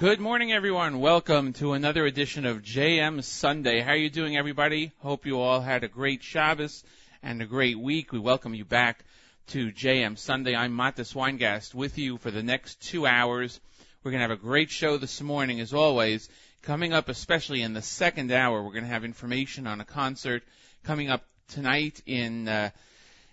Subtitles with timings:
[0.00, 1.00] Good morning, everyone.
[1.00, 3.80] Welcome to another edition of JM Sunday.
[3.80, 4.92] How are you doing, everybody?
[5.00, 6.84] Hope you all had a great Shabbos
[7.20, 8.12] and a great week.
[8.12, 9.04] We welcome you back
[9.48, 10.54] to JM Sunday.
[10.54, 13.58] I'm Matis Weingast with you for the next two hours.
[14.04, 16.28] We're going to have a great show this morning, as always.
[16.62, 20.44] Coming up, especially in the second hour, we're going to have information on a concert
[20.84, 22.70] coming up tonight in uh,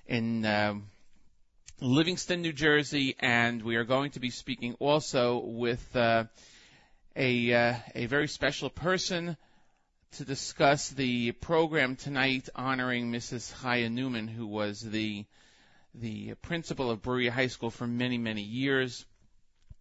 [0.07, 0.73] in uh,
[1.79, 5.95] Livingston, New Jersey, and we are going to be speaking also with.
[5.95, 6.23] Uh,
[7.15, 9.37] a uh, a very special person
[10.13, 13.53] to discuss the program tonight, honoring Mrs.
[13.61, 15.25] Chaya Newman, who was the
[15.93, 19.05] the principal of Bruriah High School for many many years.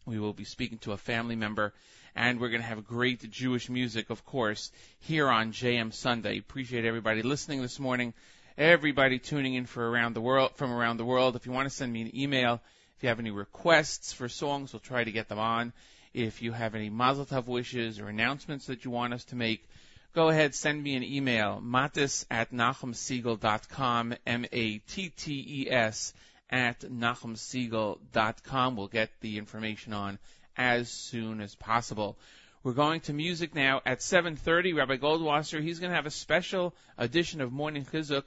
[0.07, 1.73] We will be speaking to a family member,
[2.15, 4.71] and we're going to have great Jewish music, of course,
[5.01, 6.39] here on JM Sunday.
[6.39, 8.15] Appreciate everybody listening this morning.
[8.57, 11.35] Everybody tuning in for around the world from around the world.
[11.35, 12.61] If you want to send me an email,
[12.97, 15.73] if you have any requests for songs, we'll try to get them on.
[16.15, 19.69] If you have any Mazel Tov wishes or announcements that you want us to make,
[20.15, 26.15] go ahead, send me an email, matis at nachumsegal.com, M-A-T-T-E-S
[26.49, 28.77] at nachumsegal.com.
[28.77, 30.21] We'll get the information on
[30.57, 32.17] as soon as possible.
[32.63, 34.77] We're going to music now at 7.30.
[34.77, 38.25] Rabbi Goldwasser, he's going to have a special edition of Morning Chizuk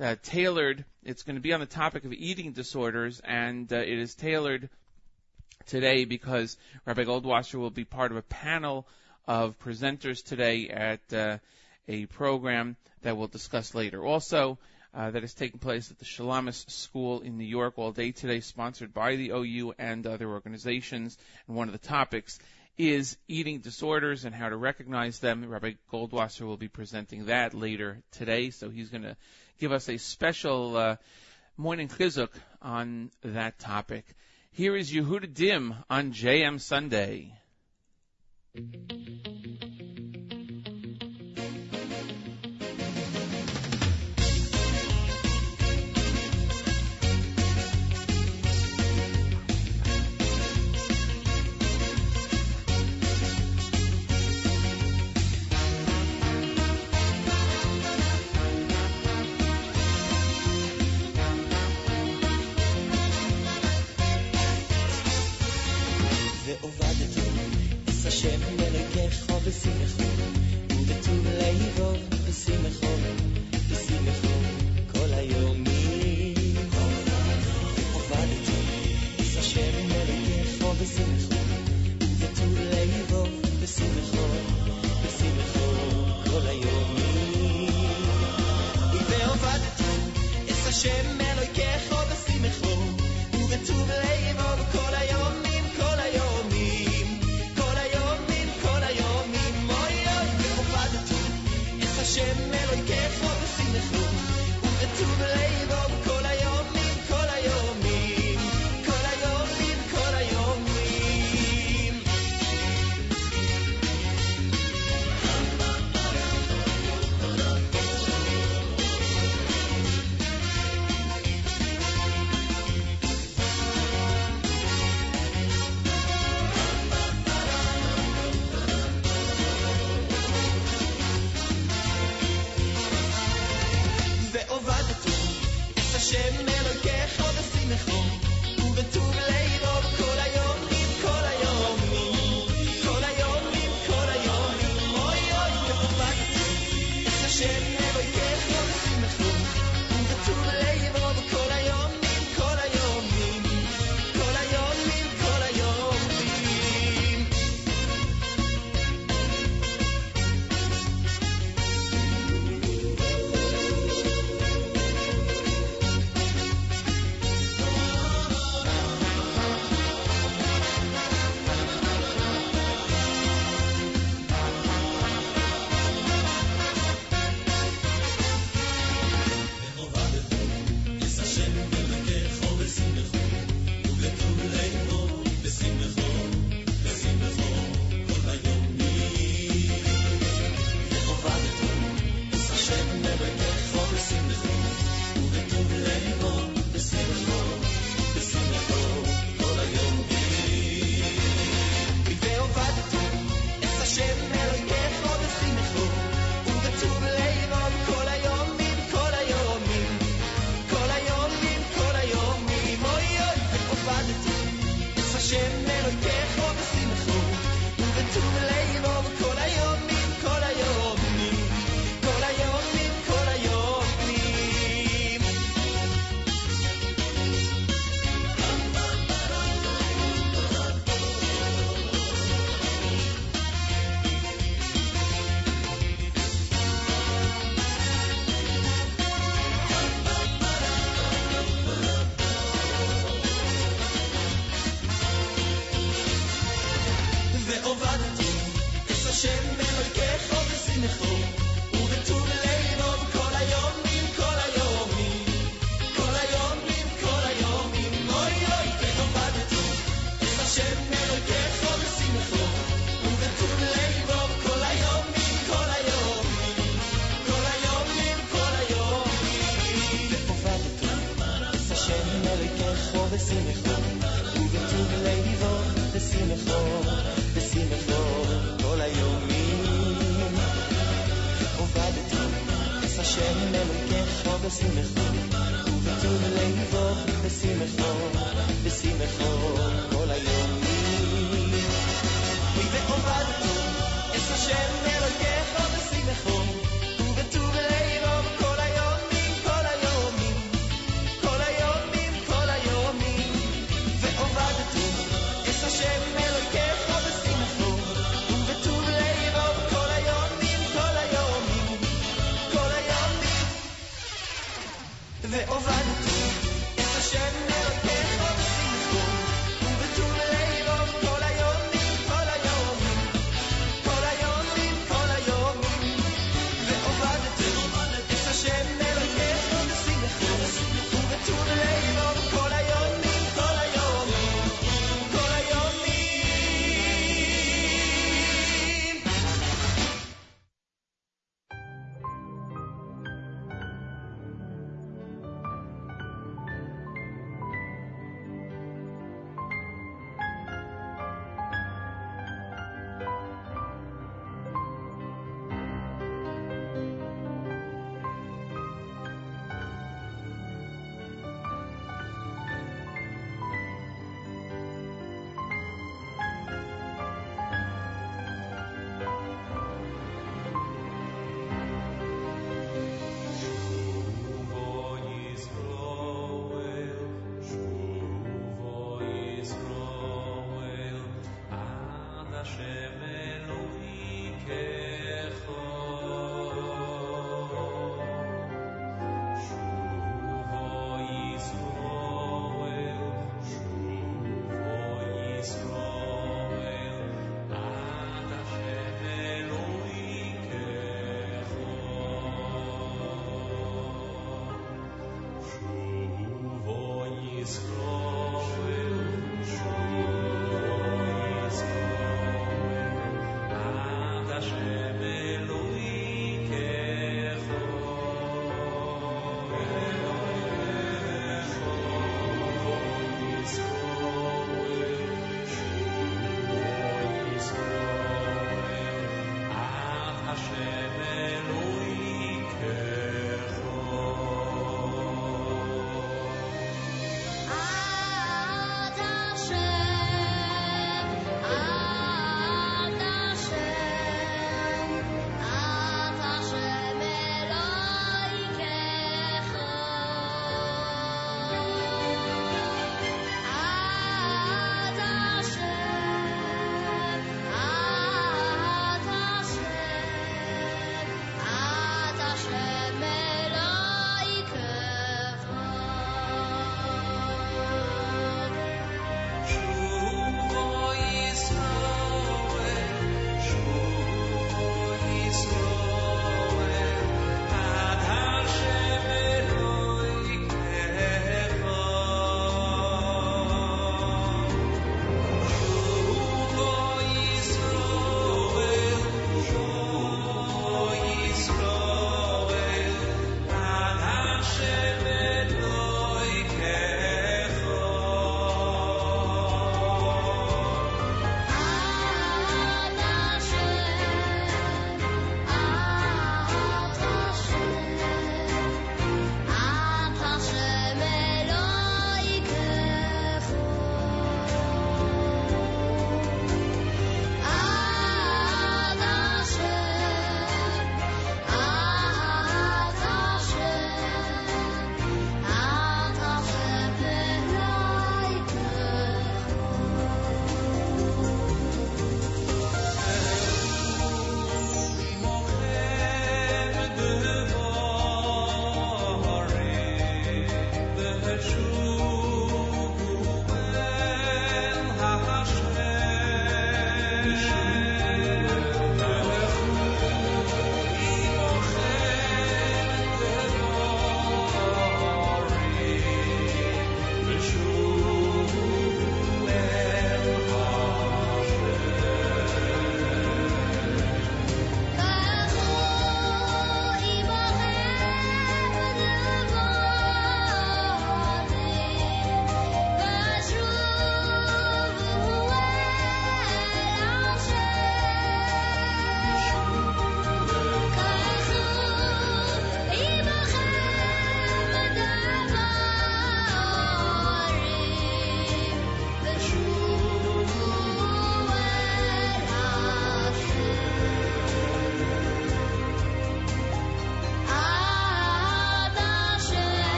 [0.00, 0.86] uh, tailored.
[1.04, 4.70] It's going to be on the topic of eating disorders, and uh, it is tailored
[5.66, 8.86] today because Rabbi Goldwasser will be part of a panel
[9.26, 11.38] of presenters today at uh,
[11.88, 14.04] a program that we'll discuss later.
[14.04, 14.58] Also,
[14.94, 18.40] uh, that is taking place at the Shalamis School in New York all day today,
[18.40, 21.18] sponsored by the OU and other organizations.
[21.46, 22.38] And one of the topics
[22.78, 25.48] is eating disorders and how to recognize them.
[25.48, 29.16] Rabbi Goldwasser will be presenting that later today, so he's going to
[29.58, 30.96] give us a special uh,
[31.56, 32.30] morning chizuk
[32.60, 34.04] on that topic.
[34.56, 37.30] Here is Yehuda Dim on JM Sunday.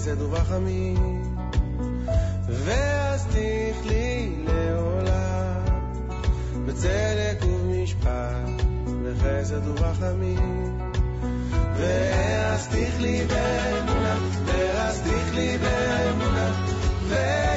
[0.00, 1.22] חסד ורחמים
[2.48, 5.64] ואז תכלי לעולם,
[6.66, 8.62] בצדק ובמשפט,
[9.04, 10.78] בחסד ורחמים
[11.76, 16.50] ואז תכלי באמונה, ואז תכלי באמונה,
[17.08, 17.49] ואז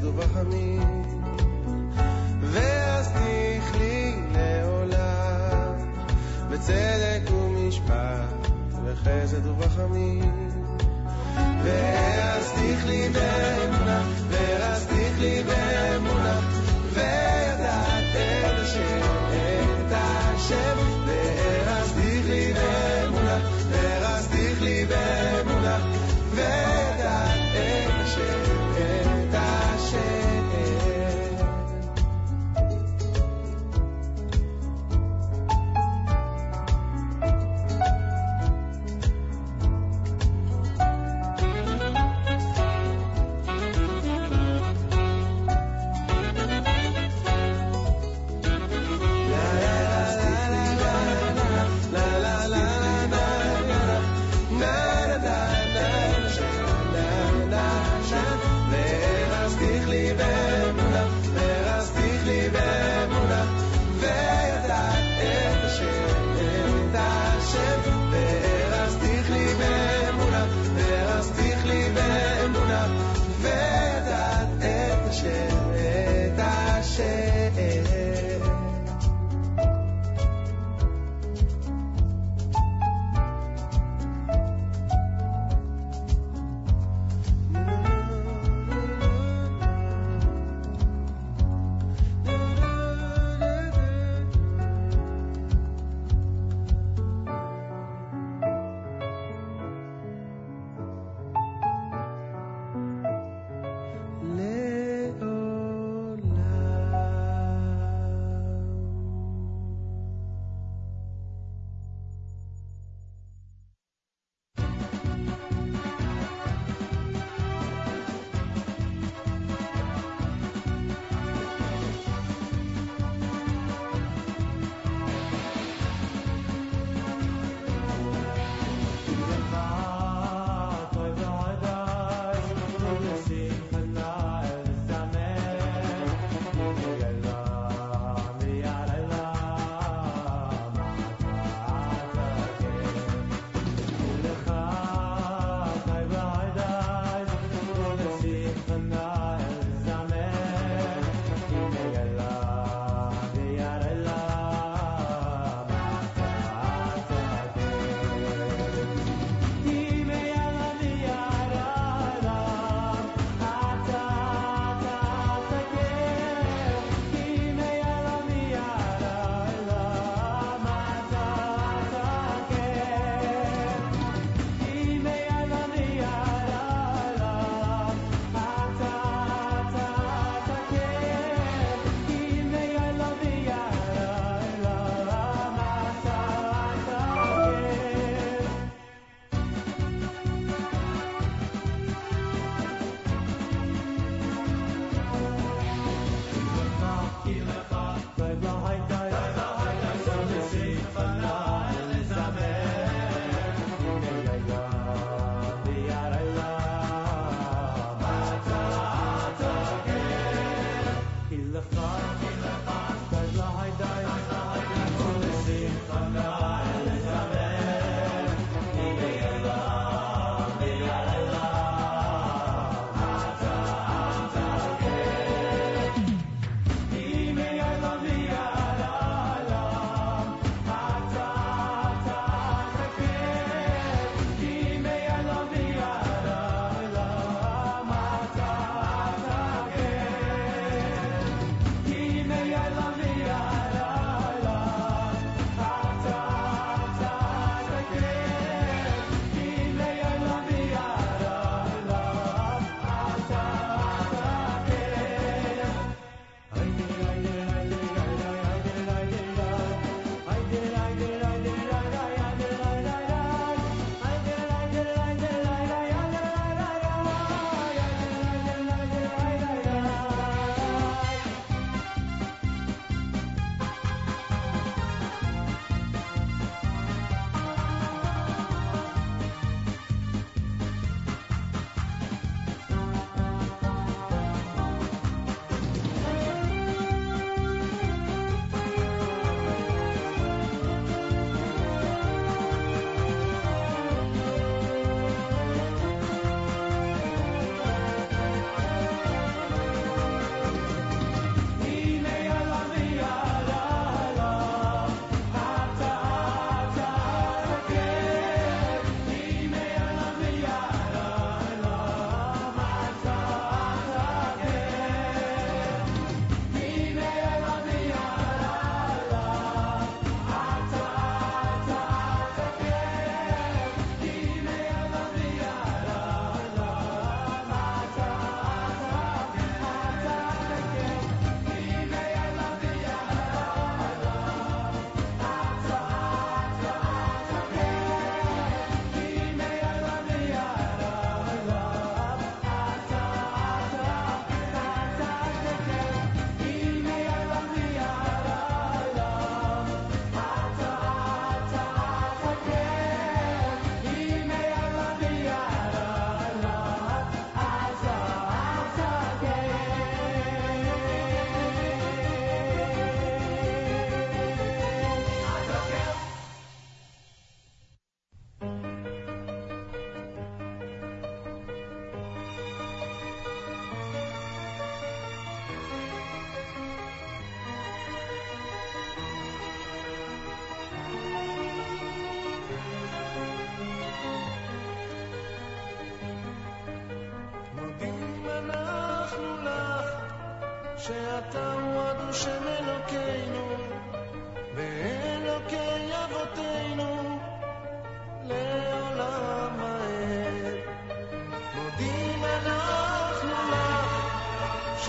[0.00, 1.02] בחסד ובחמים,
[2.42, 5.74] ואז תכלי לעולם,
[6.50, 8.48] בצדק ומשפט,
[8.84, 10.50] בחסד ובחמים.
[11.64, 15.69] ואז תכלי באמונה, ואז תכלי באמונה.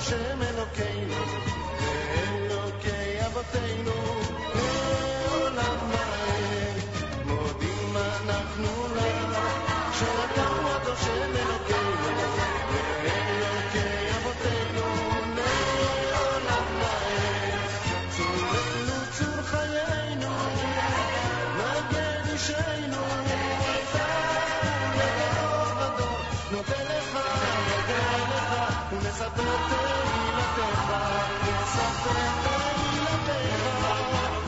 [0.00, 1.14] שאתה הוא הדושם אלוקינו,
[1.80, 4.20] ואלוקי אבותינו,
[4.54, 6.82] לעולם ועד.
[7.24, 9.38] מודים אנחנו לך,
[9.92, 11.91] שאתה הוא הדושם אלוקינו,
[29.12, 31.00] Desatrévete y no te va,
[32.80, 33.38] y no te
[33.84, 34.41] va.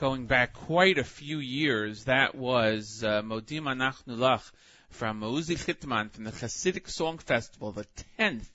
[0.00, 4.50] Going back quite a few years, that was uh, Modim Anachnu Lach
[4.90, 7.86] from Uzi Chitman from the Hasidic Song Festival, the
[8.18, 8.46] 10th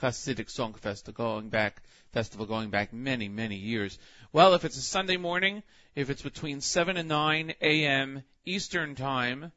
[0.00, 3.98] Hasidic Song Festival going back, festival going back many, many years.
[4.32, 5.62] Well, if it's a Sunday morning,
[5.94, 8.22] if it's between 7 and 9 a.m.
[8.44, 9.52] Eastern Time,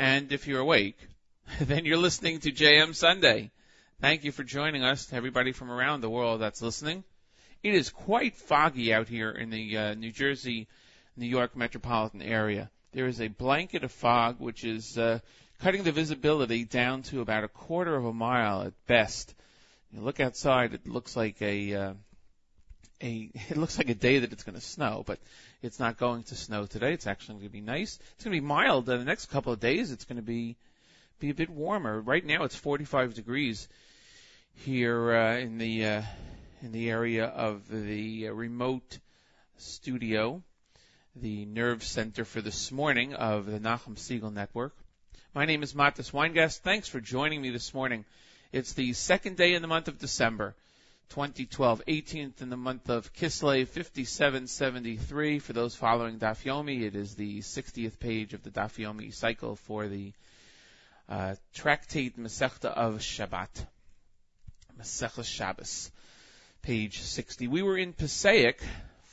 [0.00, 0.96] and if you're awake,
[1.60, 3.50] then you're listening to JM Sunday.
[4.00, 7.04] Thank you for joining us, everybody from around the world that's listening.
[7.62, 10.68] It is quite foggy out here in the uh, New Jersey,
[11.18, 12.70] New York metropolitan area.
[12.92, 15.18] There is a blanket of fog which is uh,
[15.58, 19.34] cutting the visibility down to about a quarter of a mile at best.
[19.92, 21.92] You look outside, it looks like a uh,
[23.02, 25.18] a it looks like a day that it's going to snow, but
[25.62, 26.92] it's not going to snow today.
[26.92, 27.98] It's actually going to be nice.
[28.14, 28.88] It's going to be mild.
[28.88, 30.56] Uh, the next couple of days, it's going to be
[31.18, 32.00] be a bit warmer.
[32.00, 33.68] Right now, it's 45 degrees
[34.54, 36.02] here uh, in the uh,
[36.62, 38.98] in the area of the uh, remote
[39.58, 40.42] studio,
[41.16, 44.74] the nerve center for this morning of the Nachum Segal Network.
[45.34, 46.58] My name is Matis Weingast.
[46.58, 48.04] Thanks for joining me this morning.
[48.52, 50.56] It's the second day in the month of December,
[51.10, 55.40] 2012, 18th in the month of Kislev, 5773.
[55.40, 59.56] For those following Daf Yomi, it is the 60th page of the Daf Yomi cycle
[59.56, 60.12] for the
[61.08, 63.66] uh, tractate Masechta of Shabbat,
[64.78, 65.90] Masechta Shabbos
[66.62, 67.48] page 60.
[67.48, 68.60] We were in Passaic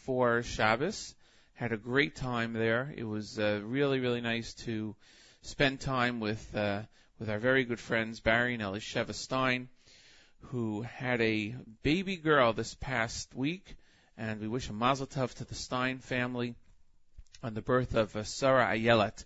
[0.06, 1.16] for Shabbos,
[1.56, 2.94] had a great time there.
[2.96, 4.96] It was uh, really, really nice to
[5.42, 6.82] spend time with uh,
[7.20, 9.70] with our very good friends Barry and Elisheva Stein,
[10.44, 13.76] who had a baby girl this past week,
[14.18, 16.56] and we wish a mazel tov to the Stein family
[17.44, 19.26] on the birth of uh, Sarah Ayelet,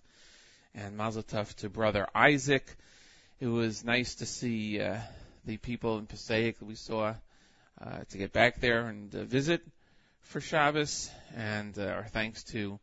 [0.74, 2.76] and mazel tov to brother Isaac.
[3.40, 4.98] It was nice to see uh,
[5.44, 7.14] the people in Passaic that we saw
[7.80, 9.62] uh, to get back there and uh, visit
[10.20, 12.78] for Shabbos, and uh, our thanks to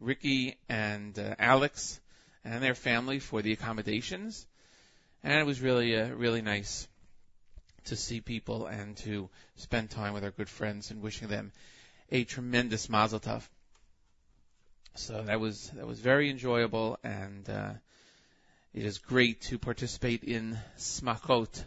[0.00, 2.00] Ricky and uh, Alex
[2.44, 4.46] and their family for the accommodations.
[5.22, 6.86] And it was really, uh, really nice
[7.88, 11.52] to see people and to spend time with our good friends and wishing them
[12.10, 13.42] a tremendous mazel tov.
[14.94, 17.72] So that was that was very enjoyable, and uh,
[18.74, 21.62] it is great to participate in smachot,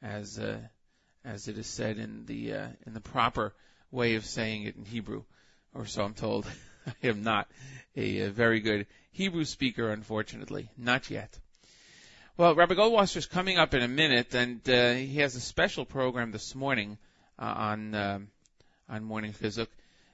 [0.00, 0.58] as uh,
[1.24, 3.54] as it is said in the uh, in the proper
[3.90, 5.24] way of saying it in Hebrew,
[5.74, 6.46] or so I'm told.
[6.86, 7.50] I am not
[7.96, 11.36] a, a very good Hebrew speaker, unfortunately, not yet.
[12.38, 15.86] Well, Rabbi Goldwasser is coming up in a minute, and uh, he has a special
[15.86, 16.98] program this morning
[17.38, 18.18] uh, on uh,
[18.90, 19.68] on Morning Chizuk,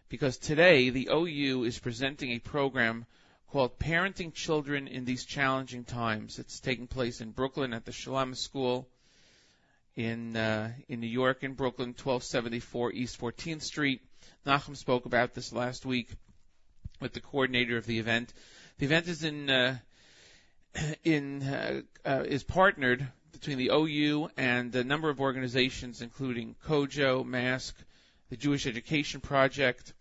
[0.09, 3.07] because today the OU is presenting a program
[3.51, 6.39] called Parenting Children in These Challenging Times.
[6.39, 8.87] It's taking place in Brooklyn at the Shulamith School
[9.97, 14.01] in uh, in New York, in Brooklyn, 1274 East 14th Street.
[14.47, 16.09] Nachum spoke about this last week
[17.01, 18.33] with the coordinator of the event.
[18.79, 19.79] The event is in uh,
[21.05, 27.25] in uh, uh, is partnered between the OU and a number of organizations, including COJO,
[27.25, 27.75] MASK,
[28.31, 29.93] the Jewish Education Project,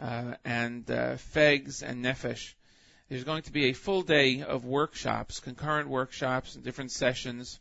[0.00, 2.54] uh, and uh, FEGS and Nefesh.
[3.08, 7.60] There's going to be a full day of workshops, concurrent workshops, and different sessions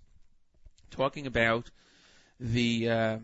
[0.91, 1.69] talking about
[2.39, 3.17] the uh,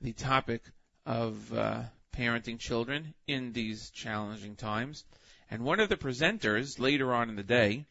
[0.00, 0.62] the topic
[1.04, 5.04] of uh, parenting children in these challenging times.
[5.50, 7.84] And one of the presenters later on in the day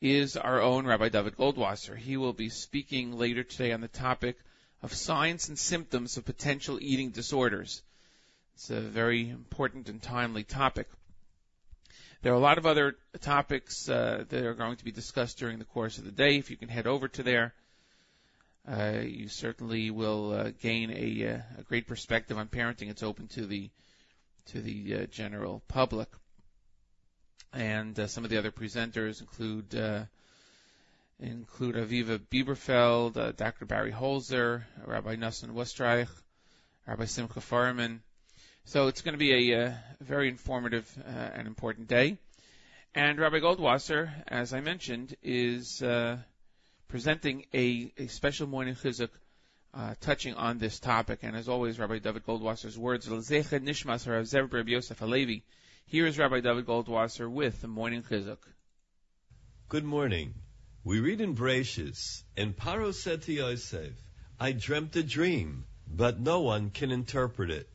[0.00, 1.96] is our own Rabbi David Goldwasser.
[1.96, 4.36] He will be speaking later today on the topic
[4.82, 7.82] of signs and symptoms of potential eating disorders.
[8.54, 10.88] It's a very important and timely topic.
[12.22, 15.58] There are a lot of other topics uh, that are going to be discussed during
[15.58, 16.36] the course of the day.
[16.36, 17.54] If you can head over to there,
[18.68, 22.90] uh, you certainly will uh, gain a, uh, a, great perspective on parenting.
[22.90, 23.70] It's open to the
[24.46, 26.08] to the uh, general public,
[27.52, 30.04] and uh, some of the other presenters include uh,
[31.18, 33.66] include Aviva Bieberfeld, Dr.
[33.66, 36.08] Barry Holzer, Rabbi Nassim Westreich,
[36.86, 38.00] Rabbi Simcha Feuerman.
[38.64, 42.16] So it's going to be a, a very informative and important day.
[42.94, 45.82] And Rabbi Goldwasser, as I mentioned, is
[46.90, 49.10] presenting a, a special morning chizuk
[49.72, 51.20] uh, touching on this topic.
[51.22, 55.44] And as always, Rabbi David Goldwasser's words, Nishmas Rav Zev Rabbi Yosef Halevi.
[55.90, 58.38] Here is Rabbi David Goldwasser with the morning chizuk.
[59.68, 60.34] Good morning.
[60.84, 63.90] We read in Bereshis, and Paro said to Yosef,
[64.38, 67.68] I dreamt a dream, but no one can interpret it.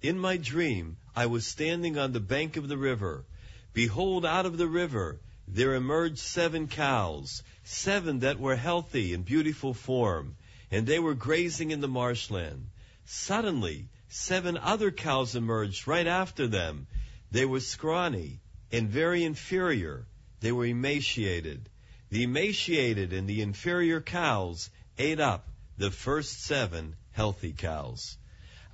[0.00, 3.24] In my dream, I was standing on the bank of the river.
[3.72, 9.74] Behold, out of the river there emerged seven cows, seven that were healthy and beautiful
[9.74, 10.36] form,
[10.70, 12.68] and they were grazing in the marshland.
[13.06, 16.86] Suddenly, seven other cows emerged right after them.
[17.30, 20.06] They were scrawny and very inferior.
[20.40, 21.68] They were emaciated.
[22.08, 28.16] The emaciated and the inferior cows ate up the first seven healthy cows.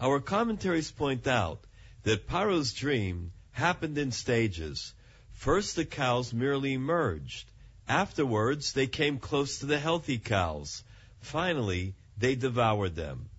[0.01, 1.65] Our commentaries point out
[2.03, 4.93] that Paro's dream happened in stages.
[5.33, 7.51] First, the cows merely emerged.
[7.89, 10.85] Afterwards, they came close to the healthy cows.
[11.21, 13.31] Finally, they devoured them.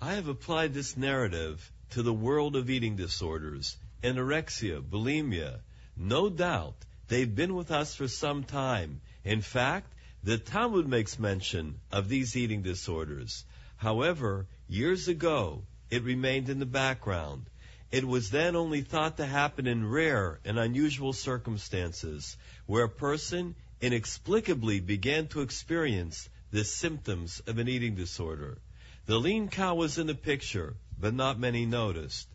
[0.00, 5.60] I have applied this narrative to the world of eating disorders, anorexia, bulimia.
[5.96, 6.76] No doubt,
[7.08, 9.00] they've been with us for some time.
[9.24, 9.92] In fact,
[10.22, 13.44] the Talmud makes mention of these eating disorders.
[13.76, 17.46] However, years ago, it remained in the background.
[17.90, 22.36] It was then only thought to happen in rare and unusual circumstances,
[22.66, 28.58] where a person inexplicably began to experience the symptoms of an eating disorder.
[29.06, 32.28] The lean cow was in the picture, but not many noticed.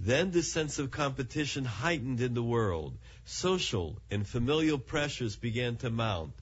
[0.00, 2.96] Then the sense of competition heightened in the world.
[3.24, 6.34] Social and familial pressures began to mount.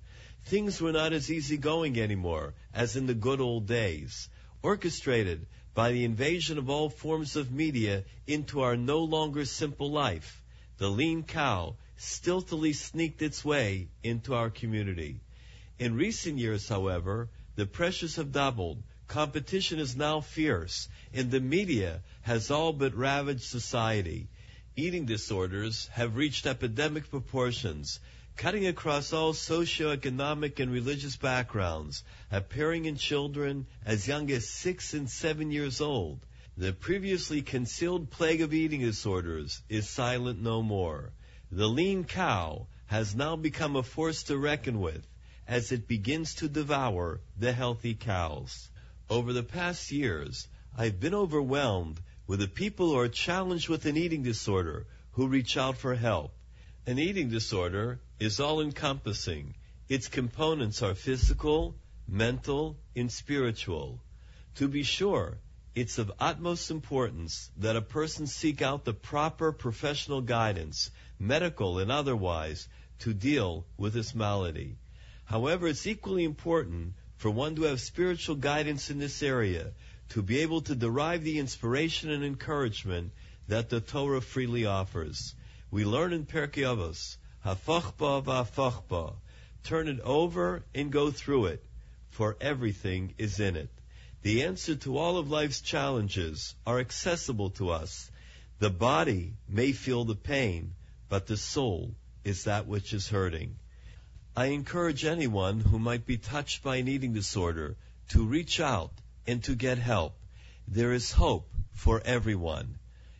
[0.45, 4.29] Things were not as easygoing anymore as in the good old days.
[4.63, 10.43] Orchestrated by the invasion of all forms of media into our no longer simple life,
[10.79, 15.21] the lean cow stealthily sneaked its way into our community.
[15.79, 18.83] In recent years, however, the pressures have doubled.
[19.09, 24.27] Competition is now fierce, and the media has all but ravaged society.
[24.75, 28.01] Eating disorders have reached epidemic proportions,
[28.35, 32.03] cutting across all socioeconomic and religious backgrounds,
[32.33, 36.19] appearing in children as young as six and seven years old.
[36.57, 41.13] The previously concealed plague of eating disorders is silent no more.
[41.53, 45.07] The lean cow has now become a force to reckon with
[45.47, 48.69] as it begins to devour the healthy cows.
[49.09, 53.97] Over the past years, I've been overwhelmed with the people who are challenged with an
[53.97, 56.33] eating disorder who reach out for help.
[56.87, 59.55] An eating disorder is all encompassing.
[59.89, 61.77] Its components are physical,
[62.09, 64.01] mental, and spiritual.
[64.57, 65.39] To be sure,
[65.75, 71.93] it's of utmost importance that a person seek out the proper professional guidance, medical and
[71.93, 72.69] otherwise,
[73.01, 74.77] to deal with this malady.
[75.27, 79.73] However, it's equally important for one to have spiritual guidance in this area,
[80.11, 83.13] to be able to derive the inspiration and encouragement
[83.49, 85.35] that the Torah freely offers.
[85.71, 89.15] We learn in Pirkei Avos, hafachba v'afachba,
[89.65, 91.65] turn it over and go through it,
[92.11, 93.71] for everything is in it.
[94.23, 98.11] The answer to all of life's challenges are accessible to us.
[98.59, 100.75] The body may feel the pain,
[101.09, 101.95] but the soul
[102.25, 103.57] is that which is hurting.
[104.37, 107.77] I encourage anyone who might be touched by an eating disorder
[108.09, 108.93] to reach out
[109.27, 110.19] and to get help.
[110.69, 112.79] There is hope for everyone.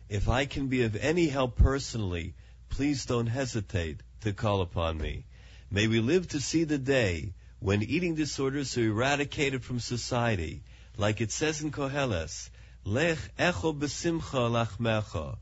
[0.09, 2.33] If I can be of any help personally,
[2.69, 5.25] please don't hesitate to call upon me.
[5.69, 10.63] May we live to see the day when eating disorders are eradicated from society,
[10.97, 12.49] like it says in Koheles,
[12.83, 15.37] Lech echo besimcha lachmecha.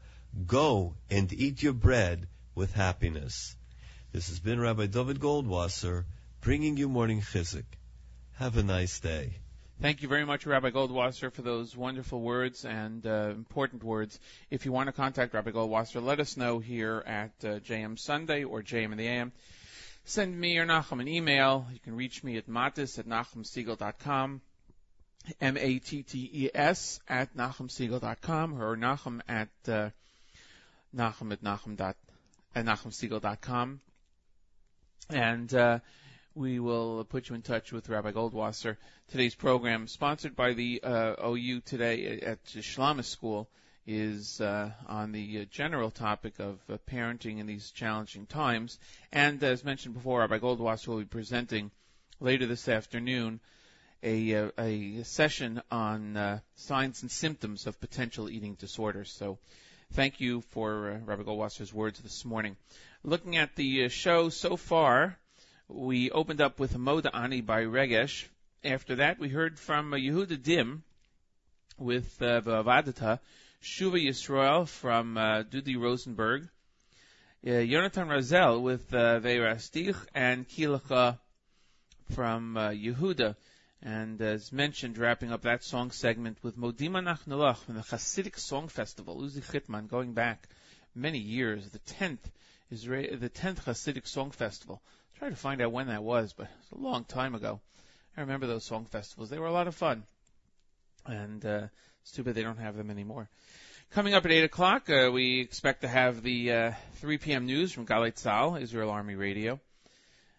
[0.48, 3.56] Go and eat your bread with happiness.
[4.12, 6.06] This has been Rabbi David Goldwasser
[6.42, 7.66] bringing you morning chizuk.
[8.36, 9.36] Have a nice day.
[9.82, 14.18] Thank you very much, Rabbi Goldwasser, for those wonderful words and uh, important words.
[14.50, 18.46] If you want to contact Rabbi Goldwasser, let us know here at uh, JM Sunday
[18.46, 19.34] or JM in the AM.
[20.06, 21.68] Send me or Nachum an email.
[21.74, 24.40] You can reach me at mattes at nachumsegal.com,
[25.42, 29.90] M-A-T-T-E-S at nachumsegal.com, or Nachum at uh,
[30.96, 31.98] Nachum at Nachum dot,
[32.56, 33.82] at nachumsegal.com.
[35.10, 35.80] And uh,
[36.36, 38.76] we will put you in touch with Rabbi Goldwasser.
[39.08, 43.48] Today's program, sponsored by the uh, OU today at Shulamith School,
[43.88, 48.78] is uh, on the uh, general topic of uh, parenting in these challenging times.
[49.14, 51.72] And as mentioned before, Rabbi Goldwasser will be presenting
[52.20, 53.40] later this afternoon
[54.04, 59.10] a, uh, a session on uh, signs and symptoms of potential eating disorders.
[59.10, 59.38] So
[59.94, 62.58] thank you for Rabbi Goldwasser's words this morning.
[63.04, 65.18] Looking at the show so far,
[65.68, 68.26] we opened up with Moda Ani by Regesh.
[68.64, 70.84] After that, we heard from Yehuda Dim
[71.78, 73.20] with uh, Vavadata,
[73.64, 76.48] Shuva Yisrael from uh, Dudi Rosenberg,
[77.46, 81.18] uh, Yonatan Razel with uh, Veirastich, and Kilacha
[82.12, 83.36] from uh, Yehuda.
[83.82, 88.68] And as mentioned, wrapping up that song segment with Modima Nachnulach from the Hasidic Song
[88.68, 90.48] Festival, Uzi Chitman, going back
[90.96, 92.32] many years, the 10th
[92.74, 94.82] Isra- the 10th Hasidic Song Festival.
[95.20, 97.62] Try to find out when that was, but it's a long time ago.
[98.18, 99.30] I remember those song festivals.
[99.30, 100.04] They were a lot of fun.
[101.06, 101.68] And uh,
[102.02, 103.30] it's too bad they don't have them anymore.
[103.92, 107.46] Coming up at 8 o'clock, uh, we expect to have the uh, 3 p.m.
[107.46, 109.60] news from Galei Tzahal, Israel Army Radio.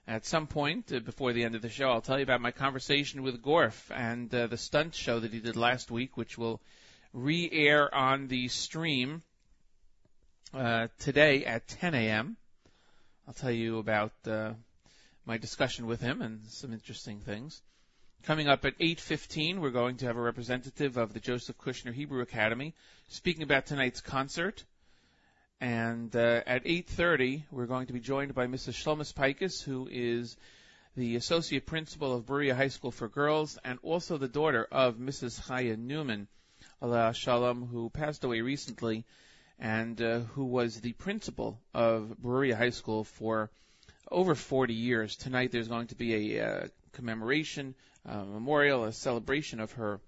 [0.07, 2.51] At some point uh, before the end of the show, I'll tell you about my
[2.51, 6.61] conversation with Gorf and uh, the stunt show that he did last week, which will
[7.15, 9.23] re-air on the stream
[10.53, 12.37] uh, today at 10 a.m.
[13.27, 14.53] I'll tell you about uh,
[15.27, 17.61] my discussion with him and some interesting things.
[18.23, 22.23] Coming up at 8:15, we're going to have a representative of the Joseph Kushner Hebrew
[22.23, 22.75] Academy
[23.09, 24.65] speaking about tonight's concert.
[25.61, 28.75] And uh, at 8:30, we're going to be joined by Mrs.
[28.75, 30.37] Shlomis Pikus, who is
[30.97, 35.41] the associate principal of Bruriah High School for Girls and also the daughter of Mrs.
[35.43, 36.29] Chaya Newman,
[36.81, 39.05] Allah Shalom, who passed away recently
[39.59, 43.51] and uh, who was the principal of Bruriah High School for
[44.11, 45.17] over 40 years.
[45.17, 47.75] Tonight there's going to be a uh, commemoration,
[48.07, 50.01] uh, memorial, a celebration of her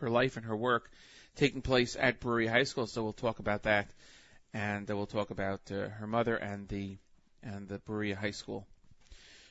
[0.00, 0.90] her life and her work
[1.36, 2.86] taking place at Bruriah High School.
[2.86, 3.88] So we'll talk about that,
[4.52, 6.98] and uh, we'll talk about uh, her mother and the
[7.42, 8.66] and the Bruriah High School.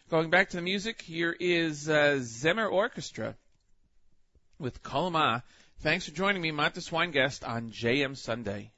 [0.10, 2.20] Going back to the music, here is uh,
[2.72, 3.36] Orchestra
[4.60, 5.44] with Kolma.
[5.80, 8.72] Thanks for joining me, Mattes Weingast, on JM Sunday.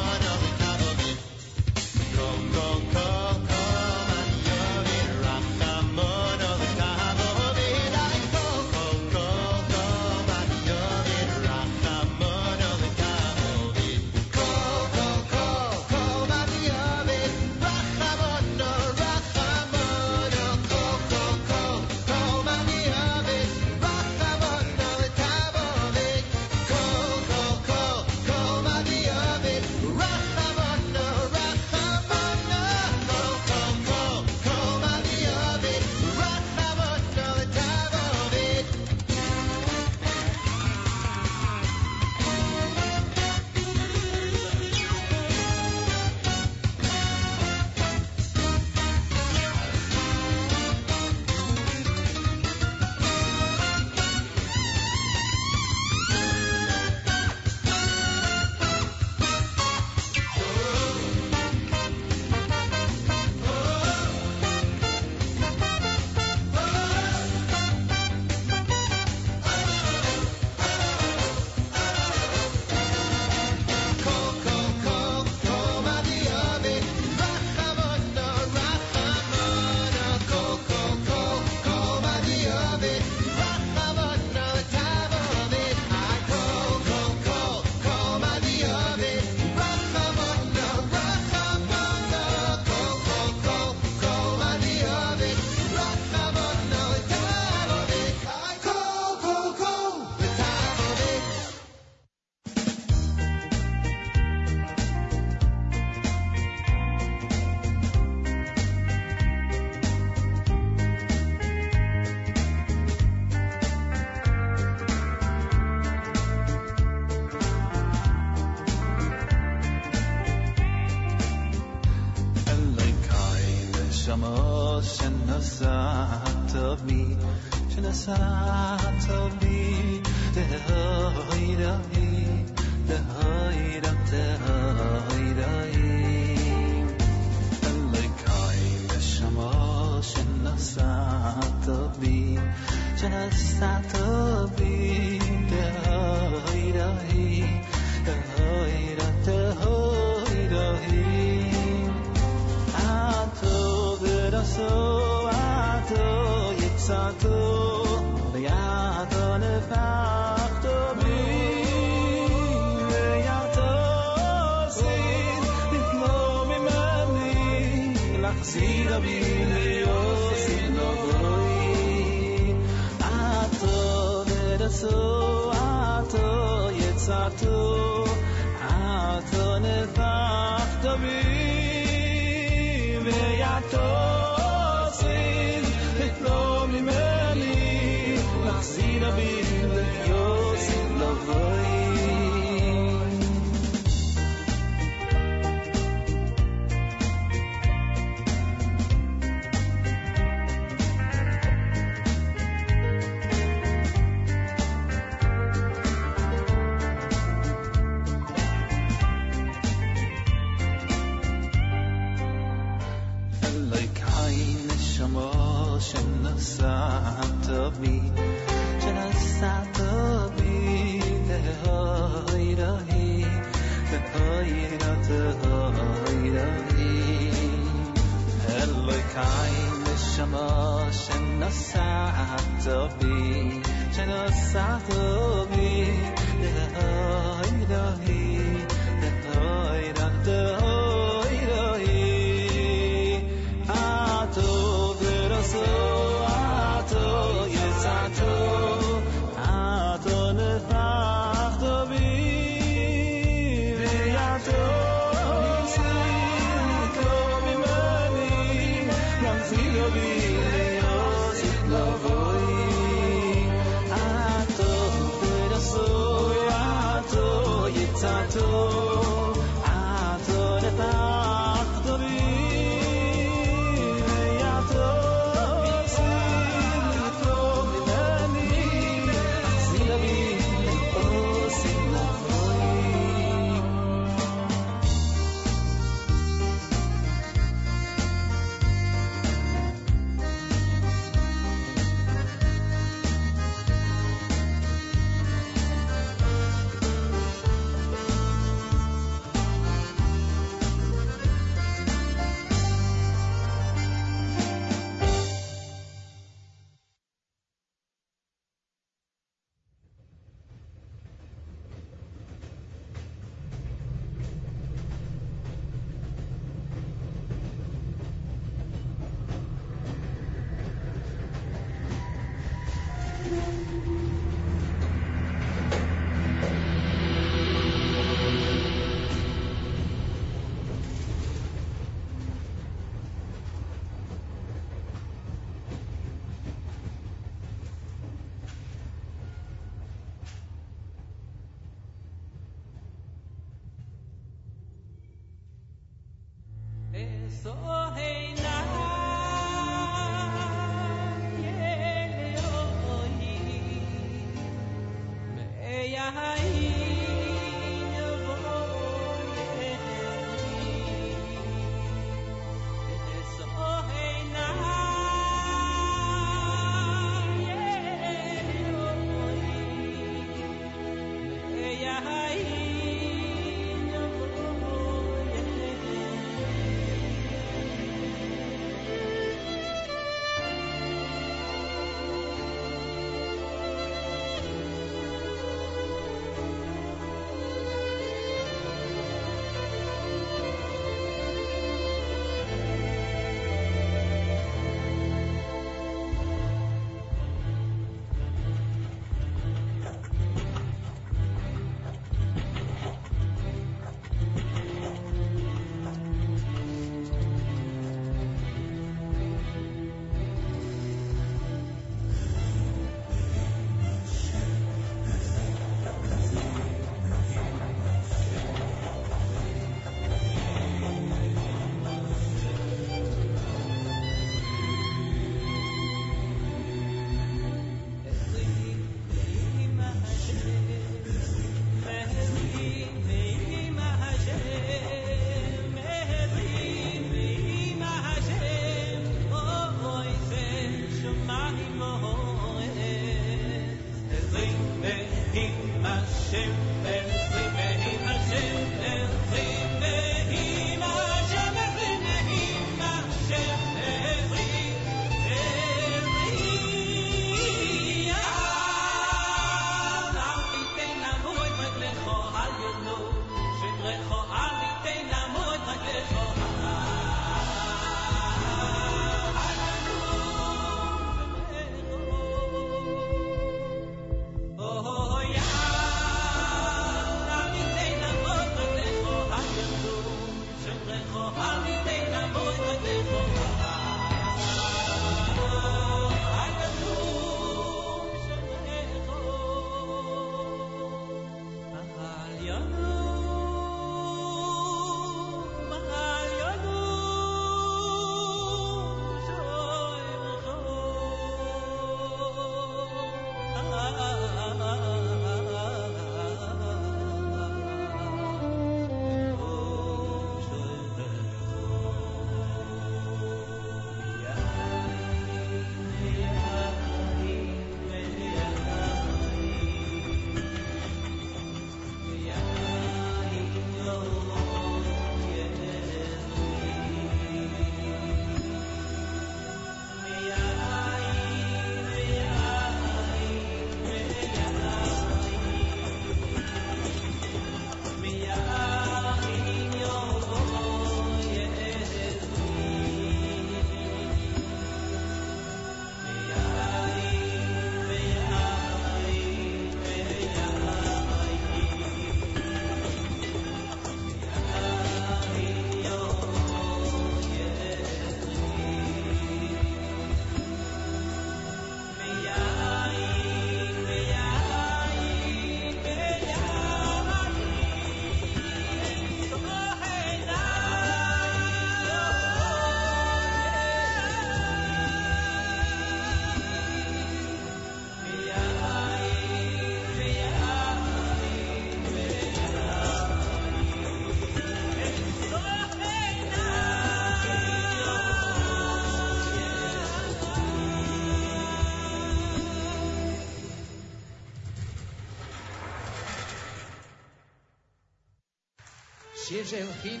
[599.28, 600.00] שיר שהלחין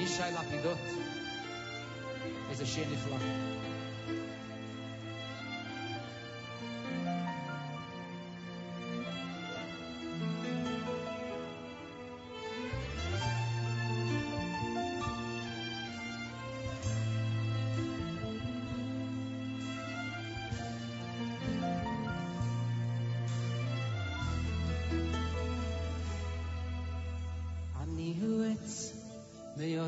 [0.00, 0.78] ישי לפידות.
[2.50, 3.31] איזה שיר נפלא.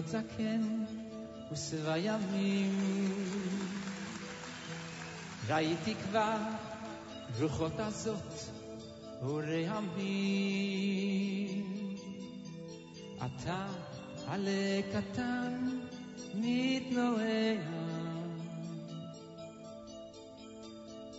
[0.05, 0.84] להיות זקן
[1.52, 2.78] ושבע ימים.
[5.48, 6.36] ראיתי כבר
[7.40, 8.50] רוחות עזות
[9.22, 9.94] ורעמים.
[13.16, 13.66] אתה
[14.28, 15.78] עלה קטן
[16.34, 17.55] מתנועע,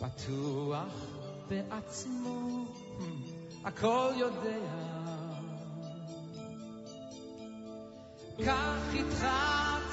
[0.02, 1.06] בטוח
[1.50, 2.66] בעצמו,
[3.66, 4.85] הכל יודע.
[8.45, 9.27] קח איתך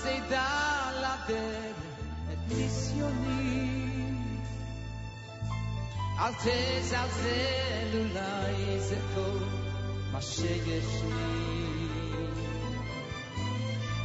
[0.01, 1.75] צידה לדרך
[2.33, 3.87] את ניסיוני.
[6.19, 9.37] אל תזלזל, אולי זה כל
[10.11, 11.77] מה שיש לי.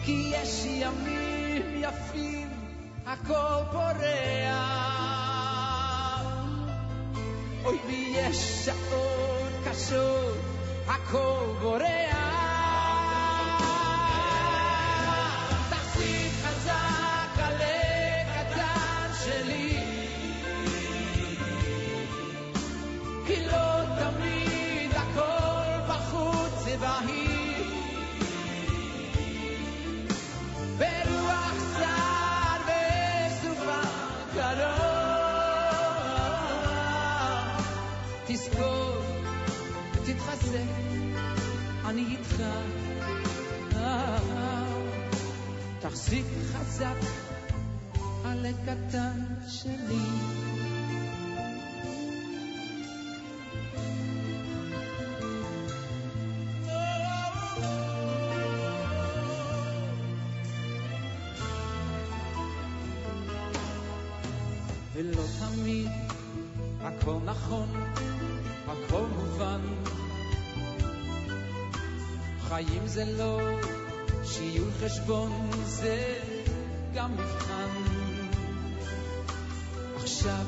[0.04, 2.48] כי יש ימים יפים,
[3.06, 4.92] הכל פורח.
[7.64, 10.38] אוי ויש שעות קשות,
[10.86, 12.05] הכל בורח.
[42.39, 43.77] איתך.
[45.79, 46.95] תחזיק חזק
[48.25, 49.97] על הקטן שלי.
[64.93, 65.87] ולא תמיד
[66.81, 67.86] הכל נכון,
[72.47, 73.39] חיים זה לא
[74.23, 76.19] שיעור חשבון, זה
[76.95, 77.69] גם מבחן.
[79.95, 80.45] עכשיו,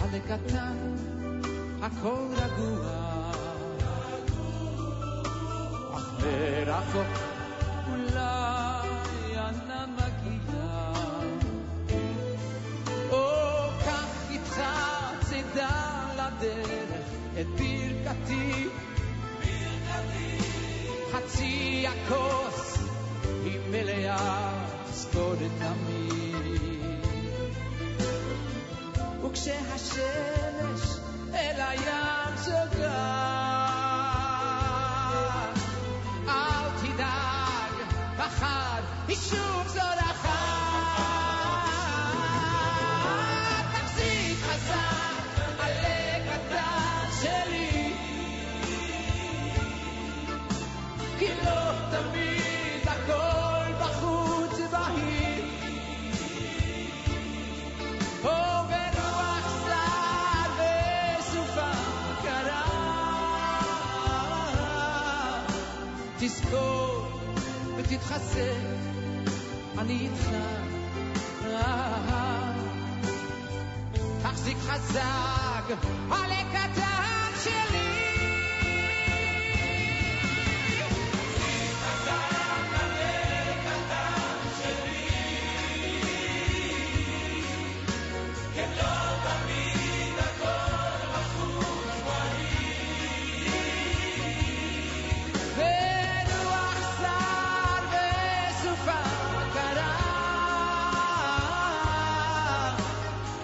[0.00, 0.94] על הקטן,
[1.82, 3.06] הכל רגוע.
[5.94, 7.35] אך מרחוק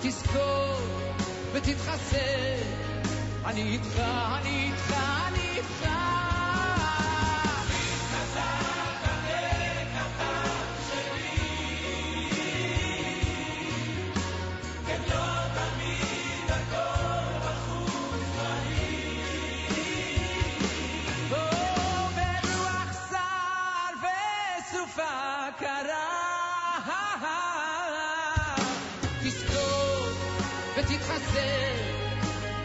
[0.02, 0.80] תזכור
[1.54, 2.62] איתך,
[3.44, 4.00] אני איתך,
[4.40, 5.11] אני איתך.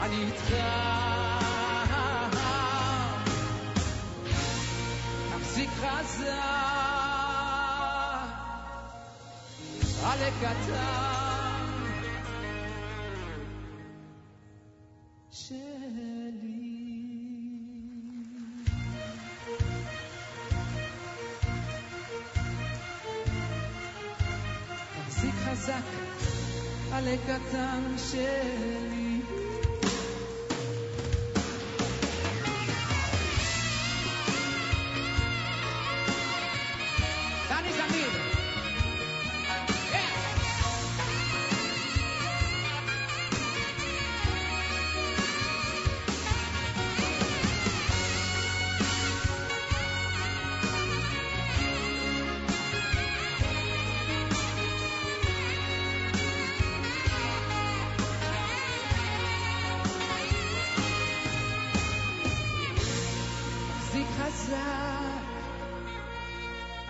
[0.01, 0.55] אני איתך.
[5.83, 6.27] חזק,
[10.03, 11.06] עלה קטן
[27.07, 28.96] עלה קטן שלי.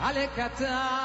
[0.08, 0.97] عليك تعالى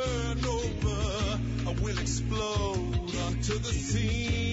[0.00, 4.49] supernova, I will explode onto the scene.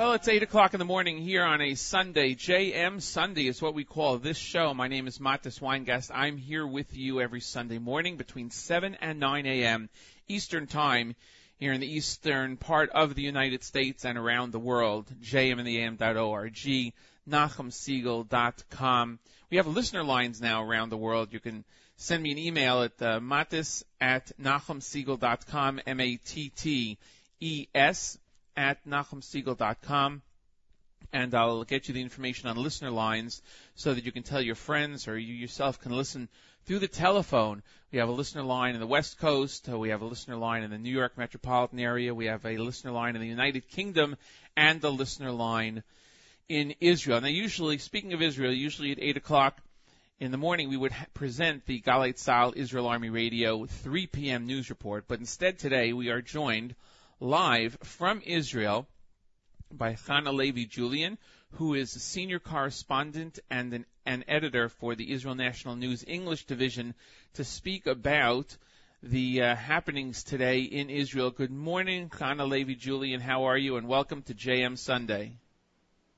[0.00, 2.34] Well, it's 8 o'clock in the morning here on a Sunday.
[2.34, 4.72] JM Sunday is what we call this show.
[4.72, 6.10] My name is Mattes Weingast.
[6.14, 9.90] I'm here with you every Sunday morning between 7 and 9 a.m.
[10.26, 11.16] Eastern Time
[11.58, 15.04] here in the eastern part of the United States and around the world.
[15.22, 16.94] jmintheam.org,
[17.28, 19.18] NachumSegal.com.
[19.50, 21.30] We have listener lines now around the world.
[21.30, 21.62] You can
[21.98, 26.98] send me an email at uh, mattes at NachumSegal.com, M-A-T-T-E-S
[28.60, 30.20] at NachumSegal.com
[31.14, 33.40] and I'll get you the information on listener lines
[33.74, 36.28] so that you can tell your friends or you yourself can listen
[36.66, 37.62] through the telephone.
[37.90, 39.66] We have a listener line in the West Coast.
[39.66, 42.14] We have a listener line in the New York metropolitan area.
[42.14, 44.18] We have a listener line in the United Kingdom
[44.58, 45.82] and a listener line
[46.50, 47.22] in Israel.
[47.22, 49.58] Now, usually, speaking of Israel, usually at 8 o'clock
[50.20, 54.46] in the morning, we would ha- present the Galei Tzahal Israel Army Radio 3 p.m.
[54.46, 55.04] news report.
[55.08, 56.74] But instead, today, we are joined
[57.20, 58.88] live from Israel
[59.70, 61.18] by Chana Levi Julian,
[61.52, 66.46] who is a senior correspondent and an, an editor for the Israel National News English
[66.46, 66.94] division,
[67.34, 68.56] to speak about
[69.02, 71.30] the uh, happenings today in Israel.
[71.30, 73.20] Good morning, Chana Levi Julian.
[73.20, 73.76] How are you?
[73.76, 75.34] And welcome to JM Sunday.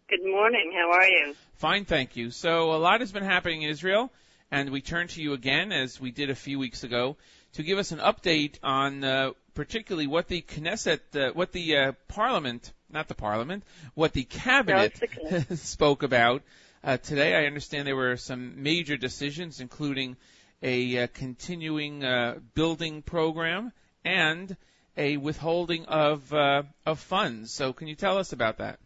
[0.08, 0.72] Good morning.
[0.72, 1.34] How are you?
[1.56, 2.30] Fine, thank you.
[2.30, 4.12] So a lot has been happening in Israel,
[4.52, 7.16] and we turn to you again, as we did a few weeks ago,
[7.54, 11.92] to give us an update on uh, particularly what the Knesset, uh, what the uh,
[12.08, 16.42] Parliament, not the Parliament, what the Cabinet No, the spoke about
[16.84, 17.34] uh, today.
[17.34, 20.16] I understand there were some major decisions, including
[20.62, 23.72] a uh, continuing uh, building program
[24.04, 24.56] and
[24.96, 27.52] a withholding of uh, of funds.
[27.52, 28.78] So, can you tell us about that?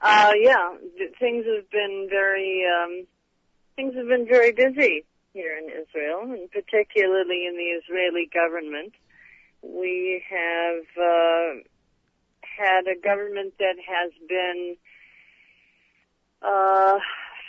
[0.00, 0.74] Uh, yeah,
[1.18, 3.06] things have been very, um,
[3.76, 5.04] things have been very busy
[5.34, 8.94] here in Israel, and particularly in the Israeli government.
[9.62, 11.60] We have uh,
[12.42, 14.76] had a government that has been
[16.42, 16.98] uh,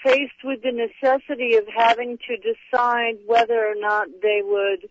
[0.03, 4.89] faced with the necessity of having to decide whether or not they would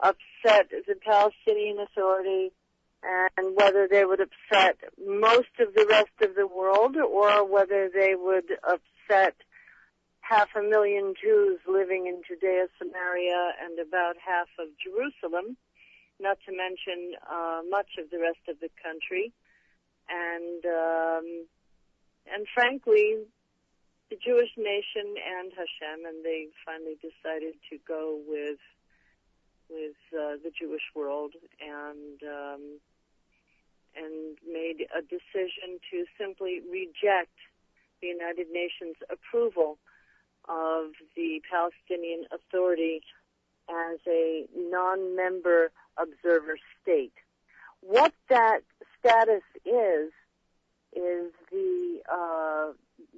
[0.00, 2.52] upset the Palestinian Authority
[3.02, 4.76] and whether they would upset
[5.06, 9.34] most of the rest of the world or whether they would upset
[10.20, 15.56] half a million Jews living in Judea, Samaria, and about half of Jerusalem,
[16.22, 19.32] not to mention uh, much of the rest of the country.
[20.08, 21.26] And um,
[22.32, 23.26] and frankly,
[24.10, 28.62] the Jewish nation and Hashem, and they finally decided to go with
[29.68, 32.62] with uh, the Jewish world and um,
[33.96, 37.36] and made a decision to simply reject
[38.00, 39.78] the United Nations approval
[40.48, 43.02] of the Palestinian Authority
[43.68, 47.12] as a non-member observer state.
[47.80, 48.60] What that
[48.98, 50.12] status is
[50.94, 52.72] is the uh,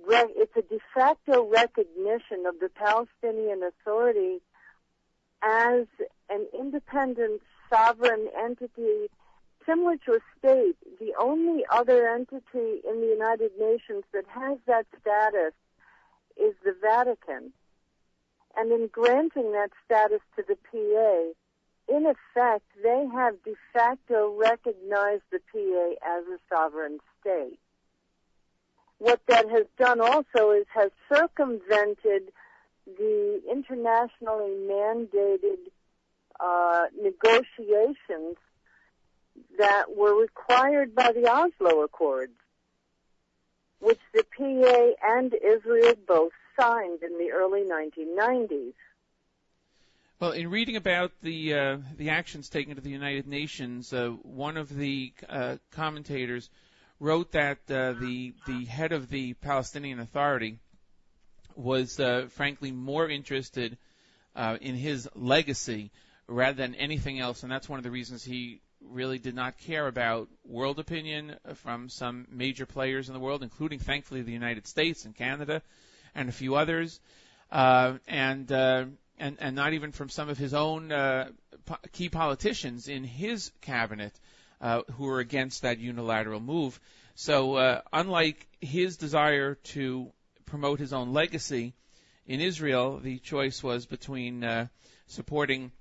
[0.07, 4.40] re- it's a de facto recognition of the Palestinian Authority
[5.42, 5.86] as
[6.30, 9.09] an independent sovereign entity
[9.66, 10.76] similar to a state.
[11.01, 15.53] The only other entity in the United Nations that has that status
[16.36, 17.53] is the Vatican.
[18.57, 25.25] And in granting that status to the PA, in effect, they have de facto recognized
[25.31, 27.59] the PA as a sovereign state.
[28.99, 32.33] What that has done also is has circumvented
[32.87, 35.59] the internationally mandated
[36.39, 38.37] uh, negotiations
[39.59, 42.33] that were required by the Oslo Accords,
[43.85, 48.72] which the PA and Israel both signed in the early 1990s.
[50.20, 54.57] Well, in reading about the uh, the actions taken to the United Nations, uh, one
[54.57, 56.49] of the uh, commentators
[56.99, 60.61] wrote that uh, the the head of the Palestinian Authority
[61.57, 63.76] was, uh, frankly, more interested
[64.35, 65.91] uh, in his legacy
[66.26, 68.61] rather than anything else, and that's one of the reasons he
[68.91, 73.78] really did not care about world opinion from some major players in the world, including,
[73.78, 75.62] thankfully, the United States and Canada
[76.14, 77.01] and a few others,
[77.51, 78.85] uh, and uh,
[79.18, 81.28] and and not even from some of his own uh,
[81.66, 84.12] po- key politicians in his cabinet
[84.61, 86.78] uh, who were against that unilateral move.
[87.14, 90.11] So, uh, unlike his desire to
[90.47, 91.74] promote his own legacy
[92.26, 94.66] in Israel, the choice was between uh,
[95.07, 95.72] supporting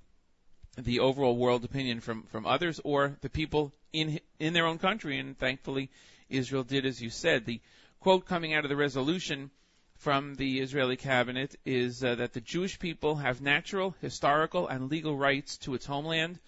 [0.76, 5.18] the overall world opinion from from others or the people in in their own country.
[5.18, 5.90] And thankfully,
[6.28, 7.46] Israel did as you said.
[7.46, 7.60] The
[8.00, 9.50] quote coming out of the resolution
[9.96, 15.16] from the Israeli cabinet is uh, that the Jewish people have natural, historical, and legal
[15.16, 16.38] rights to its homeland,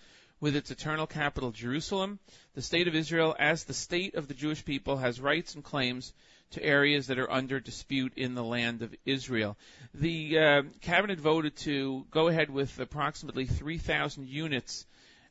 [0.40, 2.18] with its eternal capital Jerusalem.
[2.54, 6.12] The state of Israel, as the state of the Jewish people, has rights and claims
[6.52, 9.56] to areas that are under dispute in the land of Israel.
[9.94, 14.86] The uh, cabinet voted to go ahead with approximately 3,000 units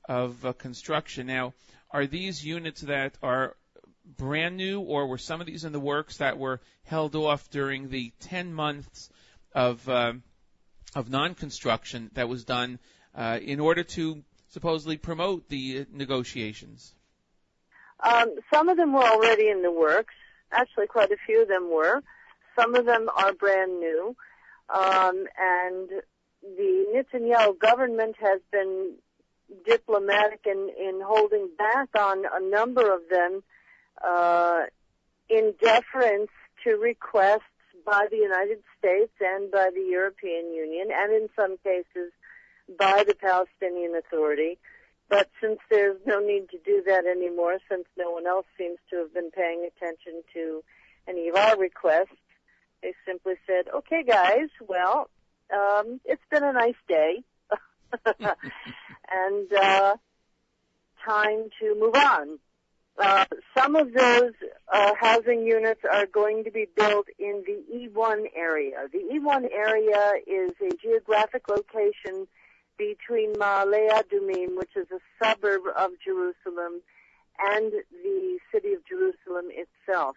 [0.08, 1.28] of uh, construction.
[1.28, 1.54] Now,
[1.92, 3.56] are these units that are
[4.18, 7.90] brand new, or were some of these in the works that were held off during
[7.90, 9.10] the 10 months
[9.54, 10.14] of uh,
[10.96, 12.80] of non-construction that was done
[13.16, 16.94] uh, in order to supposedly promote the uh, negotiations?
[18.02, 20.14] Um, some of them were already in the works.
[20.52, 22.02] Actually, quite a few of them were.
[22.58, 24.16] Some of them are brand new.
[24.70, 25.90] Um, and
[26.42, 28.96] the Netanyahu government has been
[29.66, 33.44] diplomatic in, in holding back on a number of them
[34.04, 34.64] uh,
[35.30, 36.32] in deference
[36.64, 37.42] to requests
[37.86, 42.12] by the United States and by the European Union, and in some cases
[42.80, 44.58] by the Palestinian Authority.
[45.10, 48.98] But since there's no need to do that anymore, since no one else seems to
[48.98, 50.64] have been paying attention to
[51.08, 52.18] any of our requests,
[52.82, 55.10] they simply said, okay guys, well,
[55.54, 57.24] um, it's been a nice day.
[58.06, 59.96] and uh,
[61.08, 62.40] time to move on.
[62.98, 63.26] Uh,
[63.56, 64.32] some of those
[64.74, 68.88] uh, housing units are going to be built in the E1 area.
[68.92, 72.28] The E1 area is a geographic location
[72.78, 76.82] between Ma'aleh Adumim, which is a suburb of Jerusalem,
[77.40, 77.72] and
[78.04, 80.16] the city of Jerusalem itself.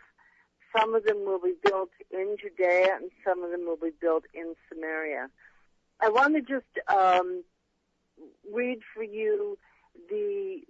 [0.76, 4.24] Some of them will be built in Judea and some of them will be built
[4.34, 5.28] in Samaria.
[6.00, 7.42] I want to just um,
[8.52, 9.58] read for you
[10.08, 10.60] the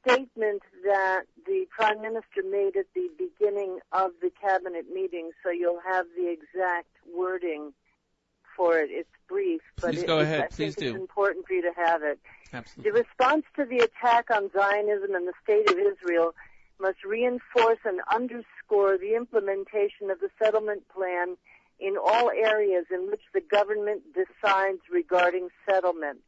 [0.00, 5.80] statement that the Prime Minister made at the beginning of the Cabinet meeting, so you'll
[5.86, 7.72] have the exact wording
[8.58, 8.90] for it.
[8.90, 10.40] It's brief, but Please it, go it's- ahead.
[10.42, 10.94] I Please think do.
[10.96, 12.18] it's important for you to have it.
[12.76, 16.34] The response to the attack on Zionism and the State of Israel
[16.80, 21.36] must reinforce and underscore the implementation of the settlement plan
[21.78, 26.18] in all areas in which the government decides regarding settlement.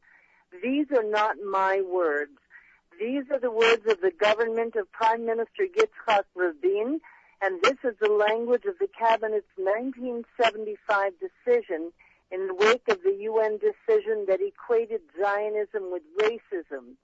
[0.63, 2.39] These are not my words.
[3.01, 7.01] These are the words of the government of Prime Minister Yitzhak Rabin,
[7.41, 11.93] and this is the language of the Cabinet's 1975 decision
[12.31, 16.95] in the wake of the UN decision that equated Zionism with racism.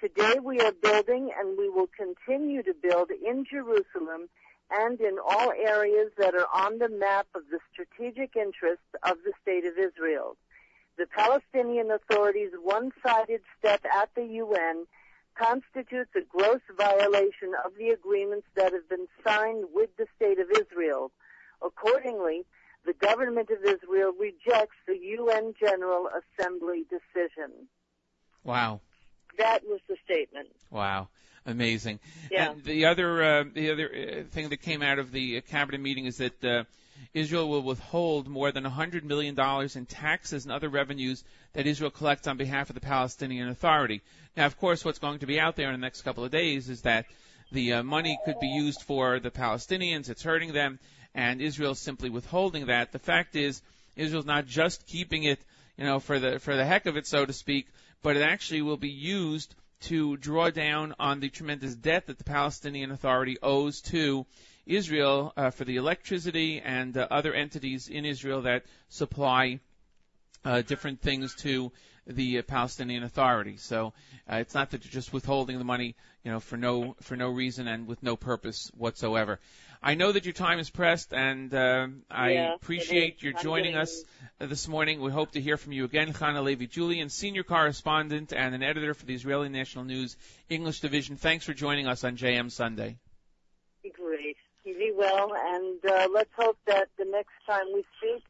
[0.00, 4.28] Today we are building and we will continue to build in Jerusalem
[4.70, 9.32] and in all areas that are on the map of the strategic interests of the
[9.42, 10.36] State of Israel.
[10.96, 14.86] The Palestinian Authority's one-sided step at the UN
[15.34, 20.50] constitutes a gross violation of the agreements that have been signed with the State of
[20.50, 21.10] Israel.
[21.64, 22.44] Accordingly,
[22.84, 27.68] the government of Israel rejects the UN General Assembly decision.
[28.44, 28.80] Wow.
[29.38, 30.48] That was the statement.
[30.70, 31.08] Wow.
[31.46, 32.00] Amazing.
[32.30, 32.50] Yeah.
[32.50, 36.06] And the other uh, the other uh, thing that came out of the cabinet meeting
[36.06, 36.64] is that uh,
[37.14, 41.90] Israel will withhold more than 100 million dollars in taxes and other revenues that Israel
[41.90, 44.02] collects on behalf of the Palestinian Authority.
[44.36, 46.68] Now, of course, what's going to be out there in the next couple of days
[46.68, 47.06] is that
[47.50, 50.08] the uh, money could be used for the Palestinians.
[50.08, 50.78] It's hurting them,
[51.14, 52.92] and Israel's simply withholding that.
[52.92, 53.62] The fact is,
[53.96, 55.38] Israel's not just keeping it,
[55.76, 57.66] you know, for the for the heck of it, so to speak,
[58.02, 62.24] but it actually will be used to draw down on the tremendous debt that the
[62.24, 64.26] Palestinian Authority owes to
[64.64, 69.58] Israel uh, for the electricity and uh, other entities in Israel that supply
[70.44, 71.72] uh, different things to
[72.06, 73.56] the Palestinian Authority.
[73.56, 73.92] So
[74.30, 75.94] uh, it's not that you're just withholding the money,
[76.24, 79.40] you know, for no for no reason and with no purpose whatsoever.
[79.82, 83.74] I know that your time is pressed, and uh, I Yeah, appreciate your I'm joining
[83.74, 84.04] us
[84.40, 85.00] uh, this morning.
[85.00, 88.94] We hope to hear from you again, Chana Levi Julian, senior correspondent and an editor
[88.94, 90.16] for the Israeli National News
[90.48, 91.16] English Division.
[91.16, 92.98] Thanks for joining us on JM Sunday.
[93.92, 94.36] Great.
[94.64, 98.22] You be well, and uh, let's hope that the next time we speak,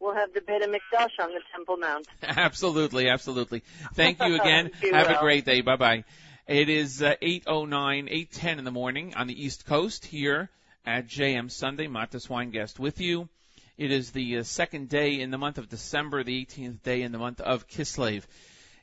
[0.00, 2.08] we'll have the Beit HaMikdash on the Temple Mount.
[2.22, 3.62] absolutely, absolutely.
[3.92, 4.70] Thank you again.
[4.90, 5.60] Have a great day.
[5.60, 6.04] Bye bye.
[6.48, 10.48] It is uh, 8:09, 8:10 in the morning on the East Coast here
[10.84, 11.86] at JM Sunday.
[11.86, 13.28] Mattes Weingast with you.
[13.76, 17.12] It is the uh, second day in the month of December, the 18th day in
[17.12, 18.24] the month of Kislev.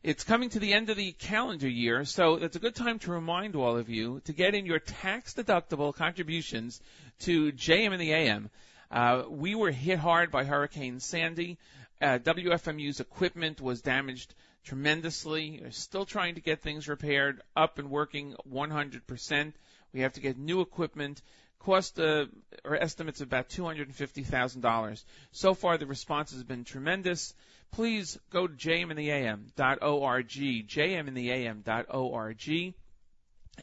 [0.03, 3.11] It's coming to the end of the calendar year, so it's a good time to
[3.11, 6.81] remind all of you to get in your tax deductible contributions
[7.19, 8.49] to JM and the AM.
[8.89, 11.57] Uh, we were hit hard by Hurricane Sandy.
[12.01, 14.33] Uh, WFMU's equipment was damaged
[14.63, 15.59] tremendously.
[15.61, 19.53] We're still trying to get things repaired, up and working 100%.
[19.93, 21.21] We have to get new equipment.
[21.65, 22.25] Cost uh,
[22.65, 25.03] or estimates of about $250,000.
[25.31, 27.35] So far, the response has been tremendous.
[27.71, 32.73] Please go to jmintheam.org, jmintheam.org,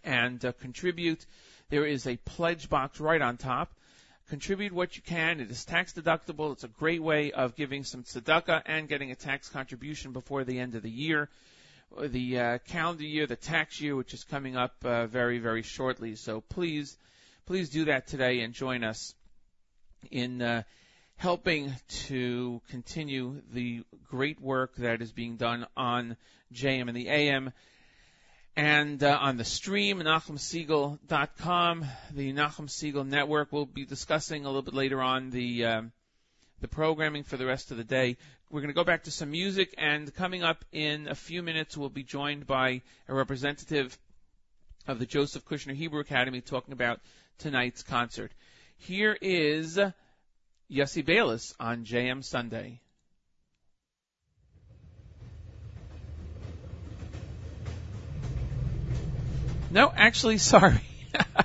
[0.05, 1.27] and uh, contribute.
[1.71, 3.73] There is a pledge box right on top.
[4.31, 5.41] Contribute what you can.
[5.41, 6.53] It is tax deductible.
[6.53, 10.61] It's a great way of giving some tzedakah and getting a tax contribution before the
[10.61, 11.29] end of the year.
[12.01, 16.15] The uh, calendar year, the tax year, which is coming up uh, very, very shortly.
[16.15, 16.97] So please,
[17.49, 19.15] please do that today and join us
[20.11, 20.63] in uh,
[21.17, 26.15] helping to continue the great work that is being done on
[26.53, 27.51] JM and the AM
[28.55, 33.51] and uh, on the stream, NachumSegal.com, the Nachum Segal Network.
[33.51, 35.93] We'll be discussing a little bit later on the um,
[36.61, 38.19] the programming for the rest of the day.
[38.51, 41.79] We're going to go back to some music, and coming up in a few minutes,
[41.79, 43.97] we'll be joined by a representative
[44.87, 47.01] of the Joseph Kushner Hebrew Academy talking about
[47.39, 48.33] tonight's concert.
[48.77, 49.79] Here is
[50.71, 52.81] Yossi Bayless on JM Sunday.
[59.71, 60.81] No, actually, sorry.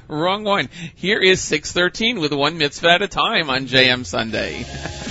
[0.08, 0.70] Wrong one.
[0.96, 4.66] Here is 613 with one mitzvah at a time on JM Sunday.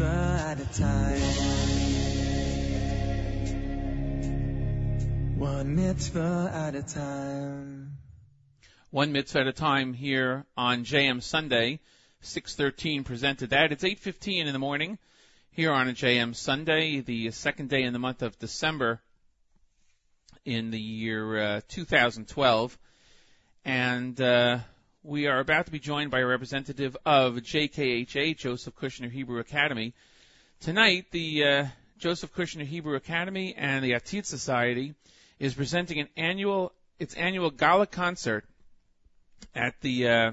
[0.00, 1.20] Mitzvah at a time.
[5.38, 7.98] One mitzvah at a time.
[8.88, 11.80] One mitzvah at a time here on JM Sunday,
[12.22, 13.72] 613 presented that.
[13.72, 14.96] It's 8.15 in the morning
[15.50, 19.02] here on a JM Sunday, the second day in the month of December
[20.46, 22.78] in the year uh, 2012.
[23.66, 24.60] And uh,
[25.02, 29.94] we are about to be joined by a representative of JKHA, Joseph Kushner Hebrew Academy.
[30.60, 31.66] Tonight, the uh,
[31.98, 34.94] Joseph Kushner Hebrew Academy and the Atid Society
[35.38, 38.44] is presenting an annual its annual gala concert
[39.54, 40.32] at the uh,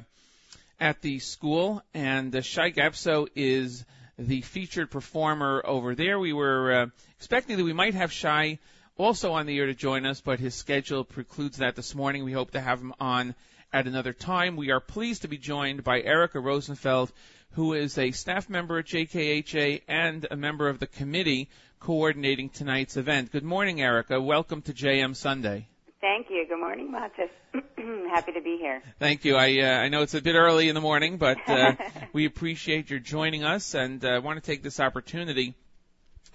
[0.81, 3.85] at the school, and uh, Shai Gabso is
[4.19, 6.19] the featured performer over there.
[6.19, 6.85] We were uh,
[7.15, 8.59] expecting that we might have Shai
[8.97, 12.25] also on the air to join us, but his schedule precludes that this morning.
[12.25, 13.33] We hope to have him on
[13.73, 14.55] at another time.
[14.55, 17.11] We are pleased to be joined by Erica Rosenfeld,
[17.51, 21.49] who is a staff member at JKHA and a member of the committee
[21.79, 23.31] coordinating tonight's event.
[23.31, 24.21] Good morning, Erica.
[24.21, 25.67] Welcome to JM Sunday.
[25.99, 26.45] Thank you.
[26.47, 27.29] Good morning, Mattes.
[28.09, 28.81] Happy to be here.
[28.99, 29.35] Thank you.
[29.35, 31.73] I uh, I know it's a bit early in the morning, but uh,
[32.13, 35.55] we appreciate your joining us, and uh, want to take this opportunity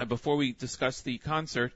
[0.01, 1.73] uh, before we discuss the concert,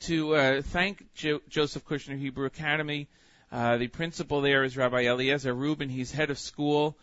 [0.00, 3.08] to uh, thank jo- Joseph Kushner Hebrew Academy.
[3.52, 5.90] Uh, the principal there is Rabbi Eliezer Rubin.
[5.90, 6.96] He's head of school.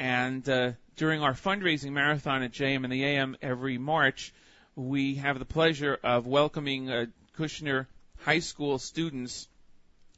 [0.00, 4.34] And uh, during our fundraising marathon at JM and the AM every March,
[4.74, 7.06] we have the pleasure of welcoming uh,
[7.38, 7.86] Kushner
[8.18, 9.46] High School students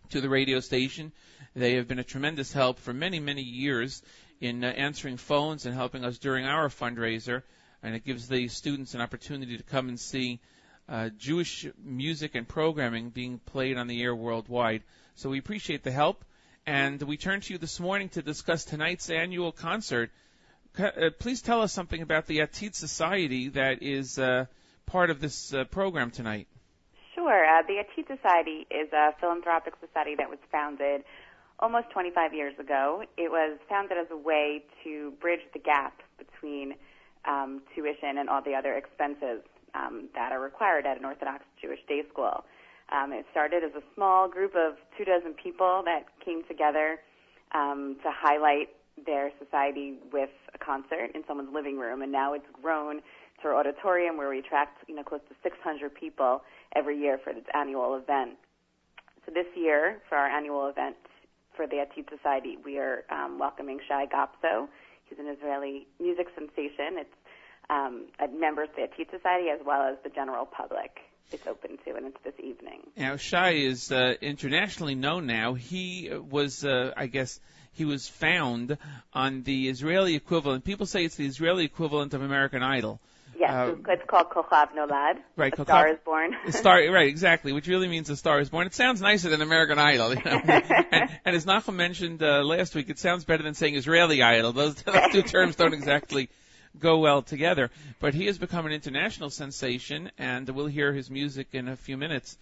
[0.08, 1.12] to the radio station.
[1.54, 4.02] They have been a tremendous help for many, many years
[4.40, 7.42] in uh, answering phones and helping us during our fundraiser.
[7.82, 10.40] And it gives the students an opportunity to come and see
[10.88, 14.82] uh, Jewish music and programming being played on the air worldwide.
[15.14, 16.24] So we appreciate the help.
[16.66, 20.10] And we turn to you this morning to discuss tonight's annual concert.
[20.78, 24.46] Uh, please tell us something about the Atid Society that is uh,
[24.86, 26.48] part of this uh, program tonight.
[27.14, 27.44] Sure.
[27.44, 31.04] Uh, the Atid Society is a philanthropic society that was founded
[31.60, 33.04] almost 25 years ago.
[33.16, 36.74] It was founded as a way to bridge the gap between
[37.24, 39.42] um, tuition and all the other expenses
[39.74, 42.44] um, that are required at an Orthodox Jewish day school.
[42.92, 46.98] Um, it started as a small group of two dozen people that came together
[47.54, 48.68] um, to highlight
[49.06, 53.00] their society with a concert in someone's living room, and now it's grown
[53.42, 56.42] to our auditorium where we attract you know close to 600 people
[56.74, 58.36] every year for this annual event.
[59.26, 60.96] So this year, for our annual event
[61.56, 64.68] for the Atid Society, we are um, welcoming Shai Gabso.
[65.08, 66.98] He's an Israeli music sensation.
[66.98, 67.16] It's
[67.70, 71.00] um, a member of the Atid Society as well as the general public.
[71.32, 72.80] It's open to, and it's this evening.
[72.96, 75.54] Now, Shai is uh, internationally known now.
[75.54, 77.40] He uh, was, uh, I guess,
[77.72, 78.78] he was found
[79.12, 80.64] on the Israeli equivalent.
[80.64, 83.00] People say it's the Israeli equivalent of American Idol.
[83.36, 85.16] Yes, Uh, it's- called Kochav Nolad.
[85.34, 86.36] Right, A Kochav- Star is Born.
[86.50, 88.68] Star, right, exactly, which really means a star is born.
[88.68, 90.10] It sounds nicer than American Idol.
[90.14, 90.30] You know?
[90.44, 94.52] and, and as Nachum mentioned uh, last week, it sounds better than saying Israeli Idol.
[94.52, 96.28] Those, those two terms don't exactly
[96.78, 97.70] go well together.
[98.00, 101.96] But he has become an international sensation, and we'll hear his music in a few
[101.96, 102.36] minutes.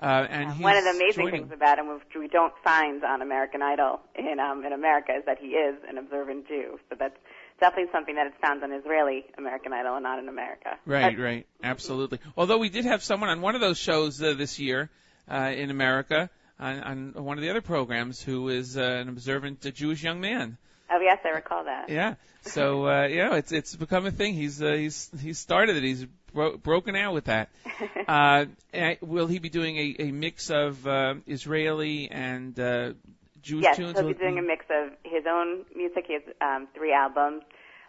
[0.00, 3.04] Uh, and he's One of the amazing joining- things about him, which we don't find
[3.04, 6.78] on American Idol in um, in America, is that he is an observant Jew.
[6.90, 7.16] So that's
[7.60, 10.76] definitely something that is found on Israeli American Idol and not in America.
[10.84, 12.18] Right, right, absolutely.
[12.36, 14.90] Although we did have someone on one of those shows uh, this year
[15.30, 16.28] uh, in America
[16.58, 20.20] on, on one of the other programs who is uh, an observant uh, Jewish young
[20.20, 20.58] man.
[20.90, 21.88] Oh yes, I recall that.
[21.88, 22.14] Yeah.
[22.42, 24.34] So uh, you know, it's it's become a thing.
[24.34, 25.82] He's uh, he's he's started it.
[25.82, 27.50] He's bro- broken out with that.
[28.06, 28.44] Uh,
[28.74, 32.92] and will he be doing a, a mix of uh, Israeli and uh,
[33.40, 33.98] Jewish yes, tunes?
[33.98, 36.04] he'll be doing a mix of his own music.
[36.06, 37.42] He has um, three albums,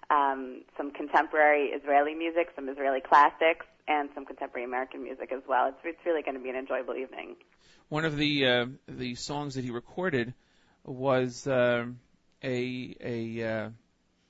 [0.09, 5.67] um, some contemporary Israeli music, some Israeli classics, and some contemporary American music as well.
[5.67, 7.35] It's it's really going to be an enjoyable evening.
[7.89, 10.33] One of the uh, the songs that he recorded
[10.85, 11.87] was uh,
[12.43, 13.69] a a uh,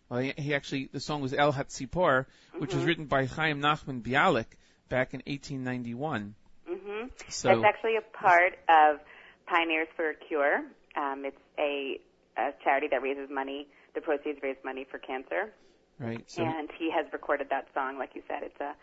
[0.10, 2.26] well, he, actually the song was El Hatzipor,
[2.58, 2.88] which was Mhm.
[2.88, 4.46] written by Chaim Nachman Bialik
[4.90, 6.36] back in 1891.
[6.68, 9.00] hmm So- That's actually a part of
[9.48, 10.64] Pioneers for a Cure.
[10.96, 12.00] Um, it's a,
[12.38, 13.68] a charity that raises money.
[13.96, 15.54] The proceeds raise money for cancer,
[16.00, 16.30] Right.
[16.30, 17.98] So and he has recorded that song.
[17.98, 18.76] Like you said, it's a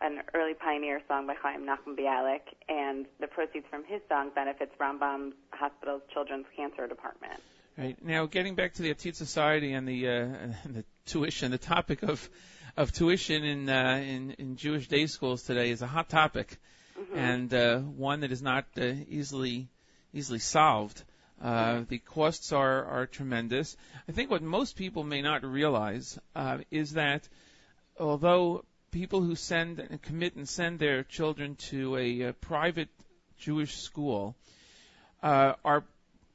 [0.00, 4.72] an early pioneer song by Chaim Nachman Bialik, and the proceeds from his song benefits
[4.78, 7.40] Rambam Hospital's Children's Cancer Department.
[7.76, 10.10] Right now, getting back to the Atid Society and the uh,
[10.64, 12.30] and the tuition, the topic of
[12.76, 16.56] of tuition in uh, in in Jewish day schools today is a hot topic,
[16.96, 17.16] Mhm.
[17.16, 19.68] and uh, one that is not uh, easily
[20.12, 21.02] easily solved.
[21.42, 23.76] Uh, the costs are are tremendous.
[24.08, 27.28] I think what most people may not realize uh, is that
[27.98, 32.88] although people who send and commit and send their children to a, uh private
[33.36, 34.36] Jewish school
[35.24, 35.82] uh, are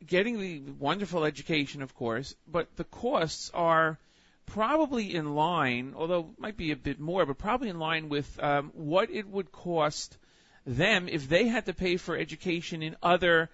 [0.06, 3.98] getting the wonderful education, of course, but the costs are
[4.46, 8.72] probably in line, although might be a bit more, but probably in line with um,
[8.74, 10.18] what it would cost
[10.66, 13.50] them if they had to pay for education in other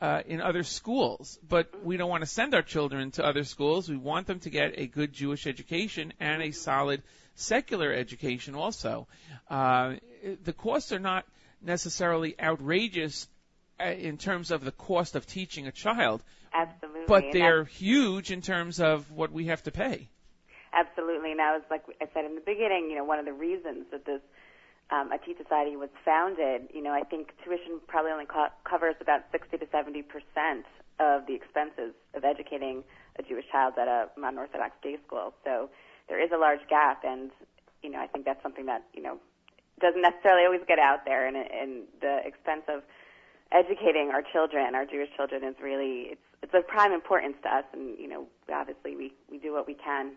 [0.00, 1.38] uh, in other schools.
[1.46, 3.88] But we don't want to send our children to other schools.
[3.88, 7.02] We want them to get a good Jewish education and a solid
[7.34, 9.08] secular education also.
[9.48, 9.96] Uh,
[10.42, 11.26] the costs are not
[11.62, 13.28] necessarily outrageous
[13.80, 17.02] in terms of the cost of teaching a child, Absolutely.
[17.06, 20.08] but they're huge in terms of what we have to pay.
[20.72, 21.30] Absolutely.
[21.30, 23.86] And Now, it's like I said in the beginning, you know, one of the reasons
[23.90, 24.20] that this
[24.90, 29.22] um, Atid Society was founded, you know, I think tuition probably only co- covers about
[29.32, 30.66] 60 to 70 percent
[30.98, 32.84] of the expenses of educating
[33.18, 35.32] a Jewish child at a modern Orthodox day school.
[35.44, 35.70] So
[36.08, 37.30] there is a large gap, and
[37.82, 39.18] you know, I think that's something that you know
[39.80, 42.82] doesn't necessarily always get out there, and, and the expense of
[43.52, 47.64] educating our children, our Jewish children, is really it's it's of prime importance to us,
[47.72, 50.12] and you know, obviously we we do what we can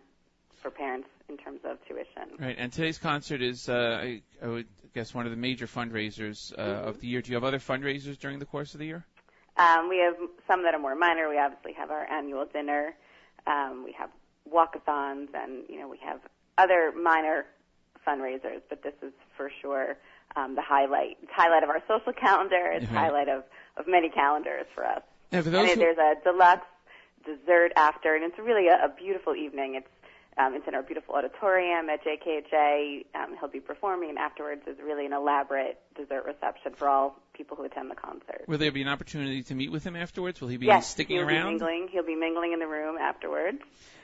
[0.62, 2.38] for parents in terms of tuition.
[2.40, 6.54] Right, and today's concert is, uh, I, I would guess, one of the major fundraisers
[6.58, 6.88] uh, Mm-hmm.
[6.88, 7.22] of the year.
[7.22, 9.06] Do you have other fundraisers during the course of the year?
[9.58, 10.16] Um, we have
[10.48, 11.30] some that are more minor.
[11.30, 12.96] We obviously have our annual dinner.
[13.46, 14.10] Um, we have
[14.52, 16.20] walkathons, and you know we have
[16.58, 17.46] other minor
[18.08, 18.62] fundraisers.
[18.70, 19.98] But this is for sure
[20.36, 21.18] um, the highlight.
[21.22, 22.72] It's highlight of our social calendar.
[22.74, 22.96] It's Mhm.
[22.96, 23.44] highlight of
[23.78, 25.02] of many calendars for us.
[25.32, 26.68] Yeah, for and who, there's a deluxe
[27.26, 29.76] dessert after, and it's really a, a beautiful evening.
[29.76, 29.88] It's
[30.38, 33.06] um, it's in our beautiful auditorium at JKHA.
[33.16, 37.56] Um, he'll be performing, and afterwards is really an elaborate dessert reception for all people
[37.58, 38.44] who attend the concert.
[38.48, 40.42] will there be an opportunity to meet with him afterwards?
[40.42, 41.46] Will he be yes, sticking he'll around?
[41.46, 41.88] Be mingling.
[41.92, 43.60] He'll be mingling in the room afterwards,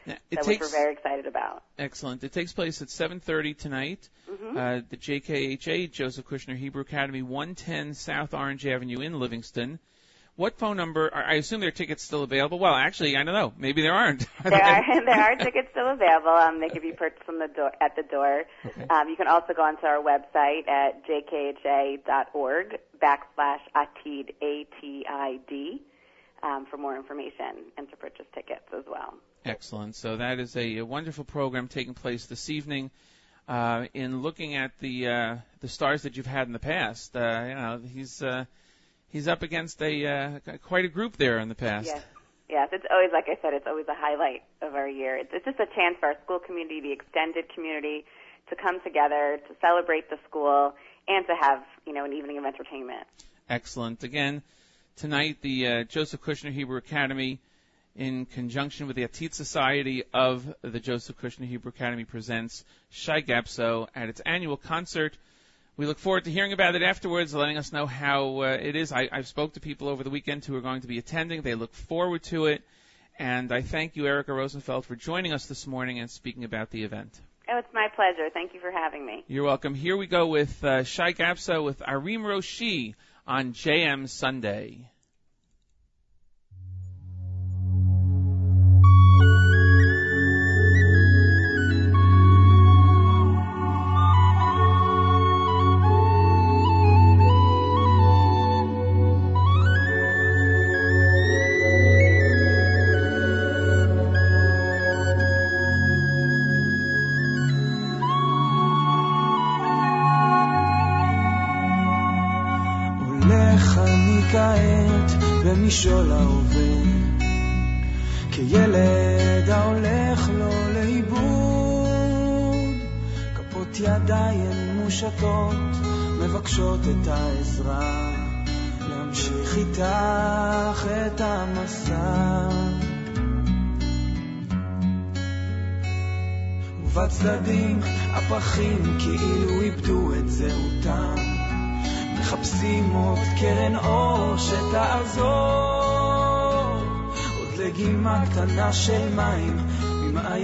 [0.08, 1.64] so it takes we're very excited about.
[1.78, 2.24] excellent.
[2.24, 4.10] It takes place at 7:30 tonight.
[4.28, 9.80] hmm Uh, the JKHA Joseph Kushner Hebrew Academy, 110 South Orange Avenue in Livingston.
[10.40, 11.14] What phone number?
[11.14, 12.60] Are, I assume there are tickets still available.
[12.60, 13.52] Well, actually, I don't know.
[13.58, 14.26] Maybe there aren't.
[14.46, 16.30] there are there are tickets still available.
[16.30, 18.44] Um, they can be purchased from the door at the door.
[18.66, 18.86] Okay.
[18.90, 25.40] Um, you can also go onto our website at jkha.org backslash atid a t i
[25.50, 25.82] d
[26.42, 29.16] um, for more information and to purchase tickets as well.
[29.44, 29.94] Excellent.
[29.94, 32.92] So that is a, a wonderful program taking place this evening.
[33.46, 37.44] Uh, in looking at the uh, the stars that you've had in the past, uh,
[37.46, 38.46] you know he's uh,
[39.10, 41.88] he's up against a uh, quite a group there in the past.
[41.88, 42.04] Yes.
[42.50, 45.16] Yes, it's always like I said, it's always a highlight of our year.
[45.18, 48.06] It's, it's just a chance for our school community, the extended community,
[48.50, 50.74] to come together to celebrate the school
[51.08, 53.06] and to have you know an evening of entertainment.
[53.50, 54.04] Excellent.
[54.04, 54.42] Again,
[54.96, 57.40] tonight the uh, Joseph Kushner Hebrew Academy,
[57.96, 63.88] in conjunction with the Atid Society of the Joseph Kushner Hebrew Academy, presents Shai Gabso
[63.94, 65.16] at its annual concert.
[65.80, 68.92] We look forward to hearing about it afterwards, letting us know how uh, it is.
[68.92, 71.42] I, I've spoke to people over the weekend who are going to be attending.
[71.42, 72.64] They look forward to it.
[73.18, 76.84] And I thank you, Erica Rosenfeld, for joining us this morning and speaking about the
[76.84, 77.18] event.
[77.50, 78.30] Oh, it's my pleasure.
[78.34, 79.24] Thank you for having me.
[79.30, 79.74] You're welcome.
[79.74, 82.96] Here we go with uh, Shai Gabso with Arim Roshi
[83.26, 84.90] on JM Sunday.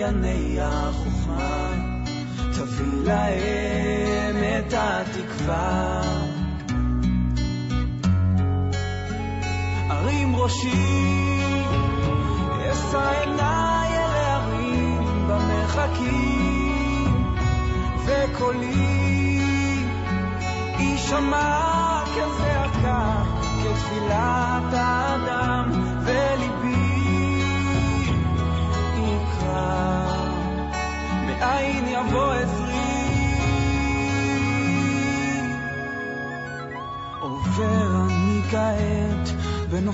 [0.06, 1.05] And they are.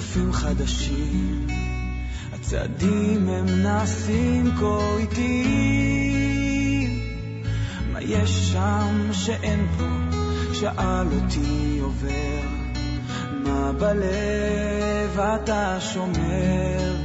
[0.02, 1.48] בנופים חדשים,
[2.34, 6.20] הצעדים הם נעשים כה איטיים.
[7.92, 9.84] מה יש שם שאין פה?
[10.54, 12.42] שאל אותי עובר,
[13.44, 16.96] מה בלב אתה שומר?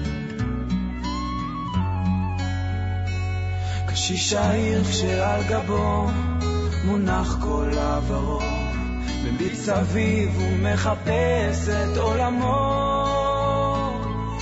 [3.89, 6.07] קשיש העיר כשעל גבו
[6.85, 8.41] מונח כל עברו,
[9.33, 12.87] מביט סביב ומחפש את עולמו.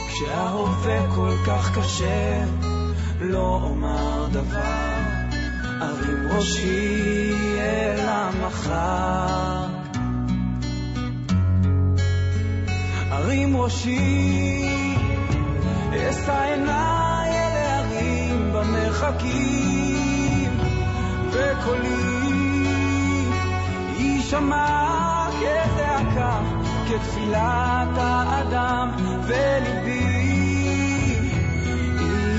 [0.08, 2.44] כשההווה כל כך קשה,
[3.20, 4.94] לא אומר דבר.
[5.82, 9.66] ארים ראשי אל המחר.
[13.12, 14.68] ארים ראשי,
[15.90, 20.58] אשא עיניי אל ההרים במרחקים,
[21.30, 22.13] וקולי
[24.24, 26.40] יישמע כזעקה,
[26.88, 28.90] כתפילת האדם,
[29.22, 30.04] וליבי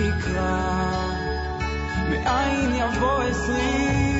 [0.07, 0.91] יקרא.
[2.09, 4.14] מאין יבוא עשרים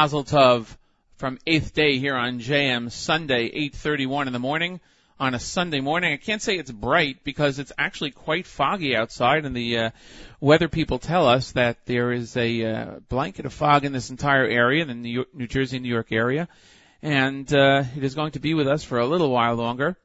[0.00, 0.78] Mazel Tov
[1.16, 4.80] from Eighth Day here on JM Sunday, 8:31 in the morning
[5.18, 6.14] on a Sunday morning.
[6.14, 9.90] I can't say it's bright because it's actually quite foggy outside, and the uh,
[10.40, 14.46] weather people tell us that there is a uh, blanket of fog in this entire
[14.46, 16.48] area, the New, York, New Jersey, New York area,
[17.02, 19.98] and uh, it is going to be with us for a little while longer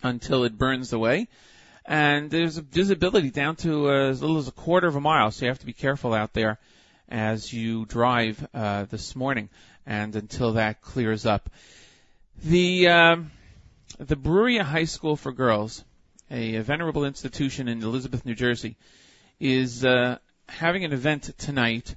[0.00, 1.26] until it burns away.
[1.84, 5.32] And there's a visibility down to uh, as little as a quarter of a mile,
[5.32, 6.60] so you have to be careful out there
[7.08, 9.48] as you drive uh, this morning
[9.86, 11.50] and until that clears up.
[12.44, 13.16] The uh,
[13.98, 15.84] the Bruriah High School for Girls,
[16.30, 18.76] a, a venerable institution in Elizabeth, New Jersey,
[19.40, 20.18] is uh,
[20.48, 21.96] having an event tonight,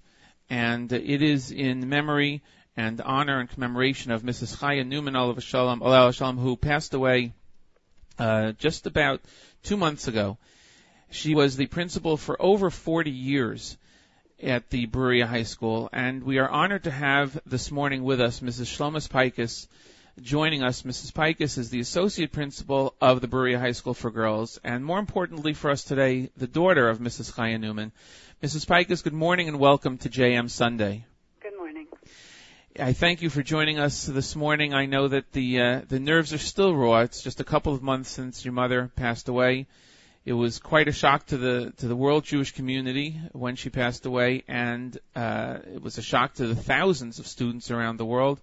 [0.50, 2.42] and it is in memory
[2.78, 4.58] and honor and commemoration of Mrs.
[4.58, 7.34] Chaya Newman Olav Shalom, Olav Shalom who passed away
[8.18, 9.22] uh, just about
[9.64, 10.38] two months ago.
[11.12, 13.78] She was the principal for over 40 years
[14.44, 18.40] at the Bruriah High School, and we are honored to have this morning with us
[18.40, 18.66] Mrs.
[18.66, 19.68] Shlomis Pikus
[20.20, 20.82] joining us.
[20.82, 21.14] Mrs.
[21.14, 25.54] Pikus is the associate principal of the Bruriah High School for Girls, and more importantly
[25.54, 27.34] for us today, the daughter of Mrs.
[27.34, 27.92] Chaya Newman.
[28.42, 28.66] Mrs.
[28.66, 31.06] Pikus, good morning and welcome to JM Sunday.
[31.42, 31.88] Good morning.
[32.80, 34.74] I thank you for joining us this morning.
[34.74, 37.02] I know that the uh, the nerves are still raw.
[37.02, 39.68] It's just a couple of months since your mother passed away.
[40.24, 44.06] It was quite a shock to the to the world Jewish community when she passed
[44.06, 48.40] away, and uh, it was a shock to the thousands of students around the world.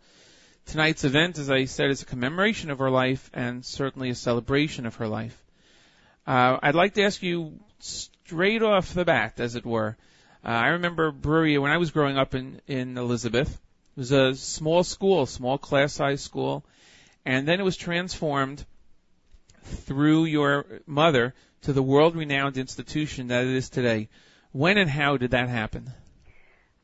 [0.67, 4.87] Tonight's event, as I said, is a commemoration of her life and certainly a celebration
[4.87, 5.41] of her life.
[6.27, 9.97] Uh, I'd like to ask you straight off the bat, as it were.
[10.45, 13.51] Uh, I remember Bruriah when I was growing up in in Elizabeth.
[13.97, 16.65] It was a small school, small class size school,
[17.25, 18.67] and then it was transformed
[19.63, 24.09] through your mother to the world renowned institution that it is today.
[24.53, 25.93] When and how did that happen?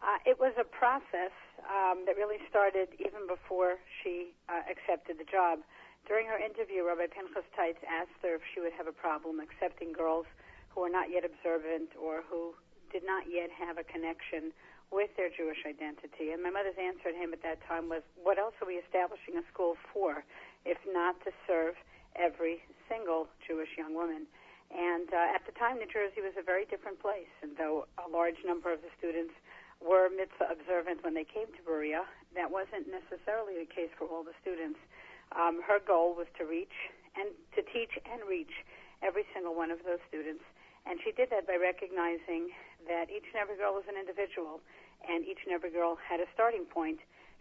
[0.02, 1.32] Uh, it was a process
[1.64, 5.60] um, that really started even before she uh, accepted the job.
[6.06, 9.92] During her interview, Rabbi Pinchas Teitz asked her if she would have a problem accepting
[9.92, 10.26] girls
[10.68, 12.52] who were not yet observant or who
[12.92, 14.52] did not yet have a connection
[14.92, 16.30] with their Jewish identity.
[16.30, 19.40] And my mother's answer to him at that time was, What else are we establishing
[19.40, 20.22] a school for
[20.64, 21.74] if not to serve
[22.14, 24.26] every single Jewish young woman?
[24.74, 27.30] And uh, at the time, New Jersey was a very different place.
[27.46, 29.32] And though a large number of the students
[29.78, 34.26] were mitzvah observant when they came to Bruriah, that wasn't necessarily the case for all
[34.26, 34.82] the students.
[35.30, 36.74] Um, her goal was to reach
[37.14, 38.51] and to teach and reach
[39.02, 40.42] every single one of those students.
[40.86, 42.51] And she did that by recognizing
[42.90, 44.60] that each and every girl was an individual
[45.06, 46.98] and each and every girl had a starting point.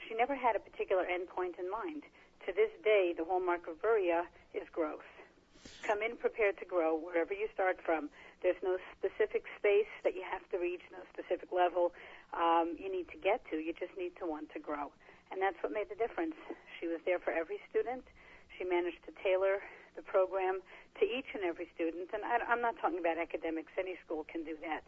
[0.07, 2.03] She never had a particular end point in mind.
[2.45, 5.07] To this day, the hallmark of Bruriah is growth.
[5.83, 8.09] Come in prepared to grow wherever you start from.
[8.41, 11.91] There's no specific space that you have to reach, no specific level
[12.35, 13.57] um, you need to get to.
[13.57, 14.91] You just need to want to grow.
[15.31, 16.35] And that's what made the difference.
[16.79, 18.03] She was there for every student.
[18.57, 19.63] She managed to tailor
[19.95, 20.59] the program
[20.99, 22.11] to each and every student.
[22.13, 23.71] And I, I'm not talking about academics.
[23.79, 24.83] Any school can do that.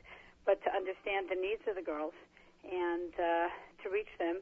[0.46, 2.14] But to understand the needs of the girls
[2.62, 3.48] and uh,
[3.82, 4.42] to reach them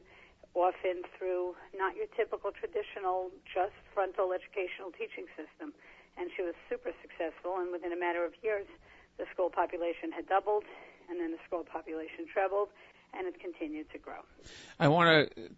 [0.54, 5.74] often through not your typical traditional just frontal educational teaching system.
[6.16, 8.66] And she was super successful, and within a matter of years,
[9.18, 10.64] the school population had doubled,
[11.08, 12.68] and then the school population trebled,
[13.12, 14.22] and it continued to grow.
[14.78, 15.50] I want to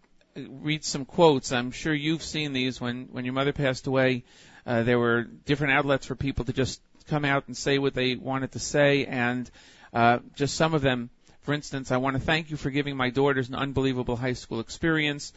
[0.49, 1.51] read some quotes.
[1.51, 4.23] I'm sure you've seen these when when your mother passed away.
[4.65, 8.15] Uh, there were different outlets for people to just come out and say what they
[8.15, 9.49] wanted to say, and
[9.93, 11.09] uh, just some of them.
[11.41, 14.59] For instance, I want to thank you for giving my daughters an unbelievable high school
[14.59, 15.31] experience.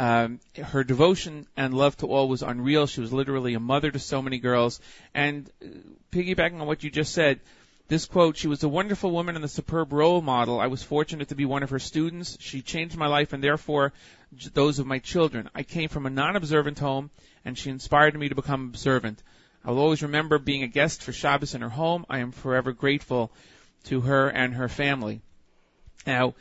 [0.00, 2.86] Um, her devotion and love to all was unreal.
[2.86, 4.80] She was literally a mother to so many girls.
[5.12, 5.66] And uh,
[6.10, 7.40] piggybacking on what you just said,
[7.88, 10.58] this quote, she was a wonderful woman and a superb role model.
[10.58, 12.38] I was fortunate to be one of her students.
[12.40, 13.92] She changed my life and therefore
[14.54, 15.50] those of my children.
[15.54, 17.10] I came from a non-observant home
[17.44, 19.22] and she inspired me to become observant.
[19.66, 22.06] I will always remember being a guest for Shabbos in her home.
[22.08, 23.32] I am forever grateful
[23.84, 25.20] to her and her family.
[26.06, 26.36] Now,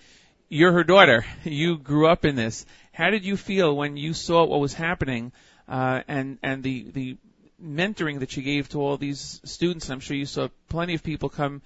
[0.48, 1.26] you're her daughter.
[1.44, 2.66] You grew up in this.
[3.00, 5.32] How did you feel when you saw what was happening
[5.70, 7.18] uh, and and the the
[7.56, 9.86] mentoring that she gave to all these students?
[9.86, 11.62] And I'm sure you saw plenty of people come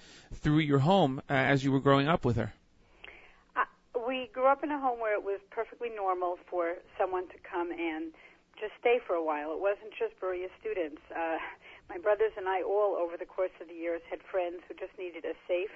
[0.46, 2.54] through your home uh, as you were growing up with her.
[3.56, 3.66] Uh,
[4.08, 7.72] we grew up in a home where it was perfectly normal for someone to come
[7.72, 8.14] and
[8.62, 9.54] just stay for a while.
[9.54, 11.02] It wasn't just Bruriah students.
[11.10, 11.42] Uh,
[11.90, 14.94] my brothers and I all over the course of the years had friends who just
[15.00, 15.74] needed a safe,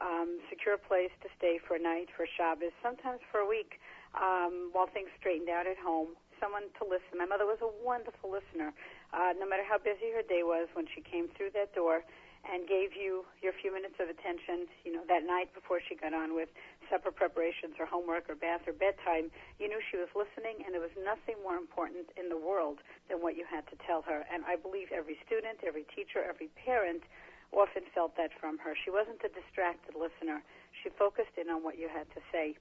[0.00, 3.78] um, secure place to stay for a night, for Shabbos, sometimes for a week,
[4.16, 6.16] um, while things straightened out at home.
[6.40, 7.16] Someone to listen.
[7.16, 8.72] My mother was a wonderful listener.
[9.12, 12.04] Uh, no matter how busy her day was, when she came through that door
[12.46, 16.14] and gave you your few minutes of attention, you know, that night before she got
[16.14, 16.52] on with
[16.86, 20.84] supper preparations or homework or bath or bedtime, you knew she was listening, and there
[20.84, 22.78] was nothing more important in the world
[23.10, 24.22] than what you had to tell her.
[24.30, 27.02] And I believe every student, every teacher, every parent
[27.50, 28.76] often felt that from her.
[28.78, 30.42] She wasn't a distracted listener.
[30.82, 32.54] She focused in on what you had to say.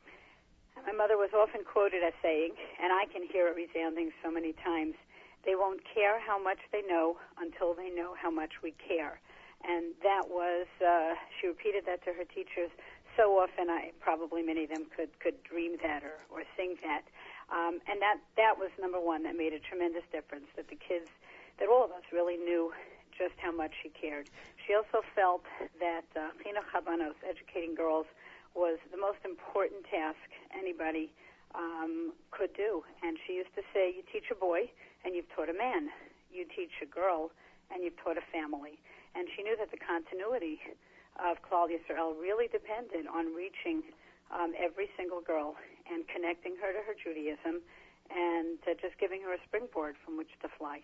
[0.83, 4.53] My mother was often quoted as saying, and I can hear it resounding so many
[4.53, 4.95] times,
[5.45, 9.21] they won't care how much they know until they know how much we care.
[9.63, 12.69] And that was, uh, she repeated that to her teachers
[13.15, 17.07] so often, I probably many of them could, could dream that or, or sing that.
[17.49, 21.07] Um, and that, that was number one, that made a tremendous difference, that the kids,
[21.59, 22.73] that all of us really knew
[23.17, 24.29] just how much she cared.
[24.67, 25.45] She also felt
[25.79, 28.05] that uh, chinuch habanos, educating girls,
[28.55, 30.17] was the most important task
[30.55, 31.11] anybody
[31.53, 32.83] um, could do.
[33.03, 34.71] And she used to say, "You teach a boy,
[35.03, 35.89] and you've taught a man.
[36.31, 37.31] You teach a girl,
[37.71, 38.79] and you've taught a family."
[39.15, 40.59] And she knew that the continuity
[41.19, 43.83] of Klal Yisrael really depended on reaching
[44.31, 45.55] um, every single girl
[45.91, 47.61] and connecting her to her Judaism
[48.11, 50.81] and uh, just giving her a springboard from which to fly.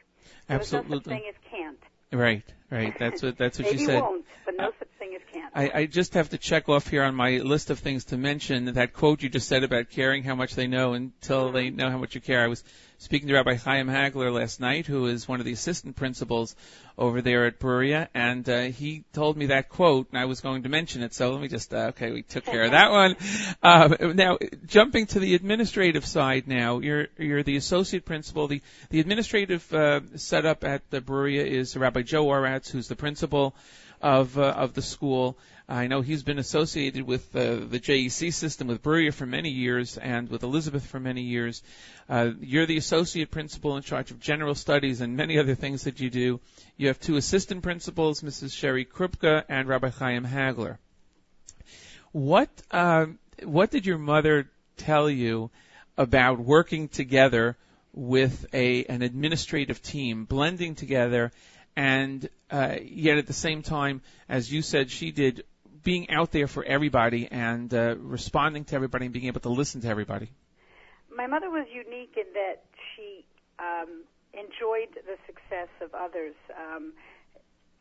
[0.47, 1.13] There's no such Absolutely.
[1.13, 1.83] thing as can't.
[2.11, 2.97] Right, right.
[2.99, 4.01] That's what that's what Maybe she said.
[4.01, 5.51] won't, but no such thing as can't.
[5.55, 8.65] I, I just have to check off here on my list of things to mention
[8.73, 11.77] that quote you just said about caring how much they know until they mm-hmm.
[11.77, 12.43] know how much you care.
[12.43, 12.63] I was
[13.01, 16.55] speaking to Rabbi Chaim Hagler last night, who is one of the assistant principals
[16.99, 20.63] over there at Bruriah, and uh, he told me that quote, and I was going
[20.63, 21.15] to mention it.
[21.15, 23.15] So let me just uh, okay, we took care of that one.
[23.63, 26.47] Uh, now jumping to the administrative side.
[26.47, 28.47] Now you're you're the associate principal.
[28.47, 33.55] The the administrative uh, setup at the Bruriah is Rabbi Joe Oratz, who's the principal
[34.01, 35.37] of uh, of the school.
[35.71, 39.97] I know he's been associated with uh, the JEC system with Bruriah for many years
[39.97, 41.63] and with Elizabeth for many years.
[42.09, 46.01] Uh, you're the associate principal in charge of general studies and many other things that
[46.01, 46.41] you do.
[46.75, 48.53] You have two assistant principals, Mrs.
[48.53, 50.77] Sherry Krupka and Rabbi Chaim Hagler.
[52.11, 53.05] What uh,
[53.41, 55.51] what did your mother tell you
[55.97, 57.55] about working together
[57.93, 61.31] with a an administrative team, blending together,
[61.77, 65.45] and uh, yet at the same time, as you said, she did,
[65.83, 69.81] being out there for everybody and uh, responding to everybody and being able to listen
[69.81, 70.29] to everybody.
[71.15, 72.63] My mother was unique in that
[72.95, 73.25] she
[73.59, 74.03] um,
[74.33, 76.35] enjoyed the success of others.
[76.55, 76.93] Um,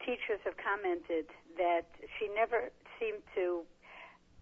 [0.04, 1.86] teachers have commented that
[2.18, 3.62] she never seemed to.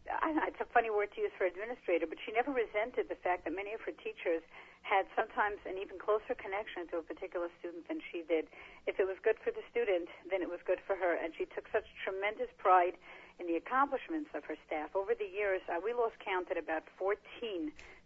[0.09, 3.21] I know, it's a funny word to use for administrator, but she never resented the
[3.21, 4.41] fact that many of her teachers
[4.81, 8.49] had sometimes an even closer connection to a particular student than she did.
[8.89, 11.45] If it was good for the student, then it was good for her, and she
[11.53, 12.97] took such tremendous pride
[13.39, 14.95] in the accomplishments of her staff.
[14.95, 17.17] Over the years, uh, we lost count at about 14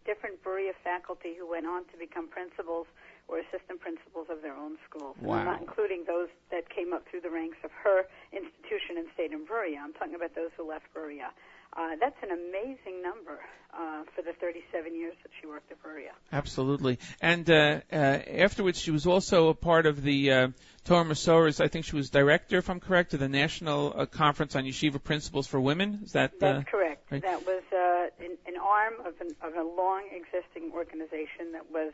[0.05, 2.85] different Bruriah faculty who went on to become principals
[3.27, 5.15] or assistant principals of their own schools.
[5.23, 5.51] And I'm Wow.
[5.55, 9.45] not including those that came up through the ranks of her institution and stayed in
[9.47, 9.79] Bruriah.
[9.79, 11.31] I'm talking about those who left Bruriah.
[11.75, 13.39] Uh, that's an amazing number
[13.73, 16.13] uh, for the 37 years that she worked at Bruriah.
[16.31, 16.99] Absolutely.
[17.21, 20.47] And uh, uh, afterwards, she was also a part of the uh,
[20.85, 21.59] Torah Masoras.
[21.63, 25.03] I think she was director, if I'm correct, of the National uh, Conference on Yeshiva
[25.03, 26.01] Principals for Women.
[26.03, 26.39] Is that?
[26.39, 27.11] That's uh, correct.
[27.11, 27.21] right?
[27.21, 31.93] That was uh, an, an arm of, an, of a long existing organization that was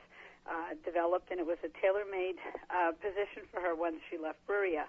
[0.50, 2.36] uh, developed, and it was a tailor-made
[2.70, 4.86] uh, position for her once she left Bruriah.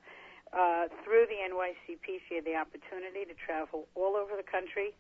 [0.50, 4.90] Uh, through the NYCP, she had the opportunity to travel all over the country.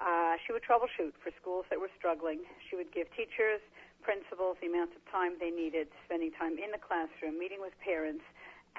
[0.00, 2.40] Uh, she would troubleshoot for schools that were struggling.
[2.68, 3.60] She would give teachers,
[4.00, 8.24] principals the amount of time they needed, spending time in the classroom, meeting with parents,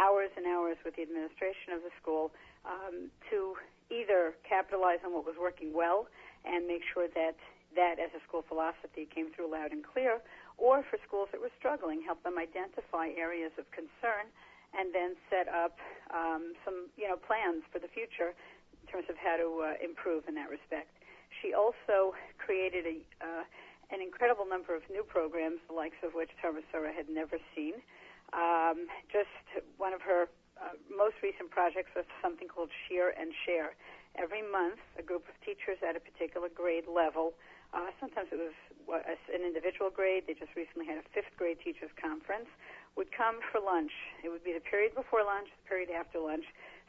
[0.01, 2.33] hours and hours with the administration of the school
[2.65, 3.55] um, to
[3.93, 6.09] either capitalize on what was working well
[6.43, 7.37] and make sure that
[7.77, 10.23] that as a school philosophy came through loud and clear,
[10.57, 14.31] or for schools that were struggling, help them identify areas of concern
[14.77, 15.79] and then set up
[16.11, 20.27] um, some you know plans for the future in terms of how to uh, improve
[20.27, 20.91] in that respect.
[21.41, 23.43] She also created a uh,
[23.93, 27.77] an incredible number of new programs, the likes of which Torah Umesorah had never seen.
[28.33, 29.29] Um, just
[29.77, 30.25] one of her
[30.57, 33.75] uh, most recent projects was something called Share and Share.
[34.15, 37.35] Every month, a group of teachers at a particular grade level,
[37.75, 38.55] uh, sometimes it was
[38.87, 42.47] uh, an individual grade, they just recently had a fifth grade teachers conference,
[42.95, 43.91] would come for lunch.
[44.23, 46.45] It would be the period before lunch, the period after lunch,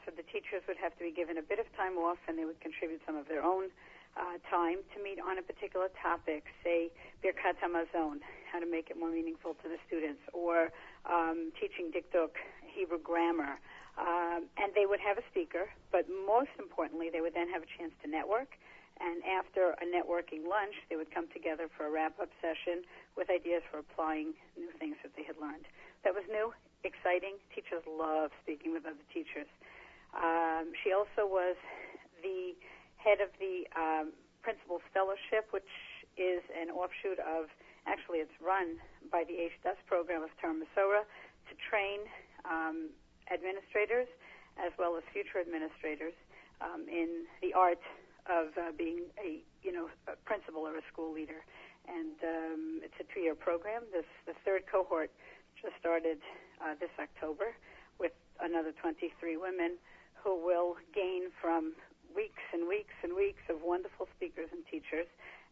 [0.07, 2.47] so the teachers would have to be given a bit of time off and they
[2.47, 3.75] would contribute some of their own
[4.17, 6.89] uh, time to meet on a particular topic, say
[7.21, 10.73] Birkat Hamazon, how to make it more meaningful to the students, or
[11.05, 12.33] um, teaching Dikduk,
[12.65, 13.61] Hebrew grammar.
[13.99, 17.71] Um, and they would have a speaker, but most importantly, they would then have a
[17.77, 18.57] chance to network.
[19.01, 22.85] And after a networking lunch, they would come together for a wrap-up session
[23.17, 25.69] with ideas for applying new things that they had learned.
[26.07, 26.55] That was new,
[26.87, 27.35] exciting.
[27.51, 29.51] Teachers love speaking with other teachers.
[30.15, 31.59] Um, she also was
[32.23, 32.55] the
[32.95, 35.67] head of the um, Principal's Fellowship, which
[36.15, 37.51] is an offshoot of,
[37.91, 38.79] actually, it's run
[39.11, 39.59] by the H.
[39.67, 42.07] Dust program of Torah Umesorah to train
[42.47, 42.95] um,
[43.27, 44.07] administrators
[44.63, 46.15] as well as future administrators
[46.63, 47.83] um, in the art
[48.31, 51.43] of uh, being a, you know, a principal or a school leader.
[51.91, 53.83] And um, it's a two-year program.
[53.91, 55.11] This the third cohort
[55.63, 56.19] just started
[56.63, 57.57] uh, this October
[57.99, 59.77] with another 23 women
[60.23, 61.73] who will gain from
[62.15, 65.07] weeks and weeks and weeks of wonderful speakers and teachers.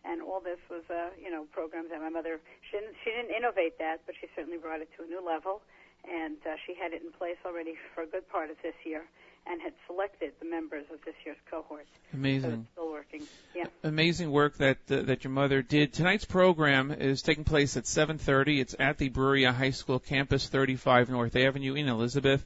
[0.05, 3.33] And all this was, uh, you know, programs that my mother she didn't she didn't
[3.33, 5.63] innovate that, but she certainly brought it to a new level.
[6.05, 9.09] and uh, she had it in place already for a good part of this year,
[9.47, 11.87] and had selected the members of this year's cohort.
[12.13, 12.53] Amazing.
[12.53, 13.23] it's still working.
[13.55, 13.65] Yeah.
[13.83, 15.93] amazing work that uh, that your mother did.
[15.93, 18.61] Tonight's program is taking place at 7:30.
[18.61, 22.45] It's at the Bruriah High School campus, 35 North Avenue in Elizabeth.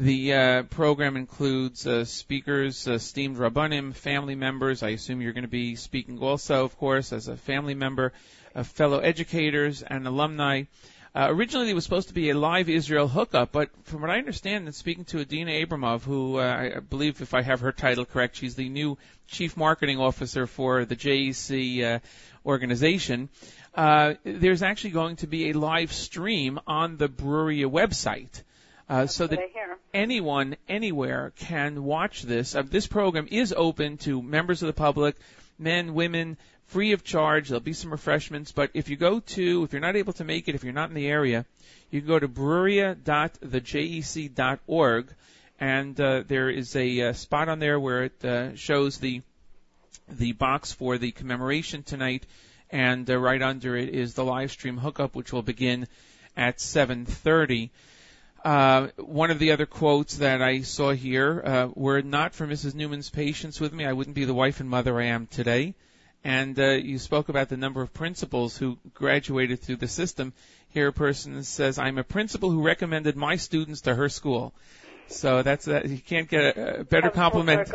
[0.00, 4.84] The uh, program includes uh, speakers, uh, esteemed rabbanim, family members.
[4.84, 8.12] I assume you're going to be speaking also, of course, as a family member,
[8.54, 10.64] uh, fellow educators and alumni.
[11.18, 14.18] Uh, originally, it was supposed to be a live Israel hookup, but from what I
[14.18, 18.04] understand, and speaking to Adina Abramov, who uh, I believe, if I have her title
[18.04, 18.96] correct, she's the new
[19.26, 21.98] chief marketing officer for the JEC uh,
[22.46, 23.30] organization.
[23.74, 28.44] Uh, there's actually going to be a live stream on the Bruriah website.
[28.88, 29.40] Uh, so that
[29.92, 32.54] anyone, anywhere can watch this.
[32.54, 35.16] Uh, this program is open to members of the public,
[35.58, 36.36] men, women,
[36.68, 37.48] free of charge.
[37.48, 40.48] There'll be some refreshments, but if you go to, if you're not able to make
[40.48, 41.44] it, if you're not in the area,
[41.90, 45.14] you can go to bruriah.thejec.org,
[45.60, 49.22] and uh, there is a uh, spot on there where it uh, shows the
[50.10, 52.24] the box for the commemoration tonight,
[52.70, 55.86] and uh, right under it is the live stream hookup, which will begin
[56.36, 57.70] at 7:30.
[58.44, 62.74] Uh, one of the other quotes that I saw here uh, were not for Mrs.
[62.74, 65.74] Newman's patience with me, I wouldn't be the wife and mother I am today.
[66.24, 70.32] And uh, you spoke about the number of principals who graduated through the system.
[70.70, 74.52] Here, a person says, "I'm a principal who recommended my students to her school."
[75.08, 75.88] So that's that.
[75.88, 77.70] You can't get a, better compliment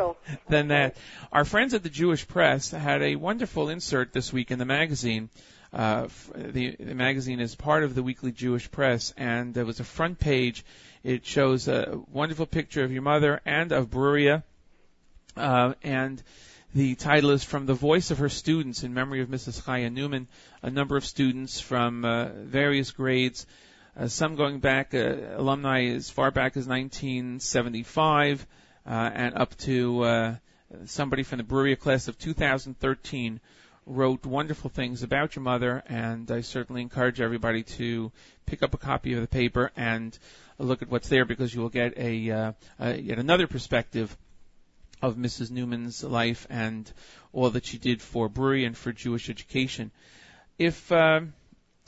[0.48, 0.96] than that.
[1.32, 5.30] Our friends at the Jewish Press had a wonderful insert this week in the magazine.
[5.72, 6.06] Uh,
[6.36, 10.20] the, the magazine is part of the Weekly Jewish Press, and there was a front
[10.20, 10.64] page.
[11.02, 14.44] It shows a wonderful picture of your mother and of Bruriah,
[15.36, 16.22] uh, and
[16.74, 19.62] the title is From the Voice of Her Students in memory of Mrs.
[19.62, 20.26] Chaya Newman.
[20.60, 23.46] A number of students from uh, various grades,
[23.96, 28.44] uh, some going back, uh, alumni as far back as 1975,
[28.86, 30.34] uh, and up to uh,
[30.86, 33.38] somebody from the Bruriah class of 2013
[33.86, 38.10] wrote wonderful things about your mother, and I certainly encourage everybody to
[38.46, 40.18] pick up a copy of the paper and
[40.58, 42.52] look at what's there because you will get a, uh,
[42.94, 44.16] yet another perspective
[45.02, 45.50] of Mrs.
[45.50, 46.90] Newman's life and
[47.32, 49.90] all that she did for Bruriah and for Jewish education.
[50.58, 51.34] If um,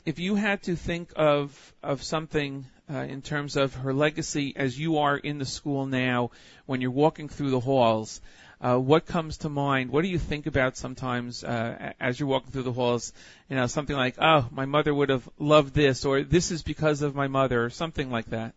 [0.05, 4.79] if you had to think of of something uh, in terms of her legacy as
[4.79, 6.31] you are in the school now,
[6.65, 8.21] when you're walking through the halls,
[8.59, 9.91] uh, what comes to mind?
[9.91, 13.13] What do you think about sometimes uh, as you're walking through the halls?
[13.49, 17.01] You know, something like, "Oh, my mother would have loved this," or "This is because
[17.01, 18.55] of my mother," or something like that.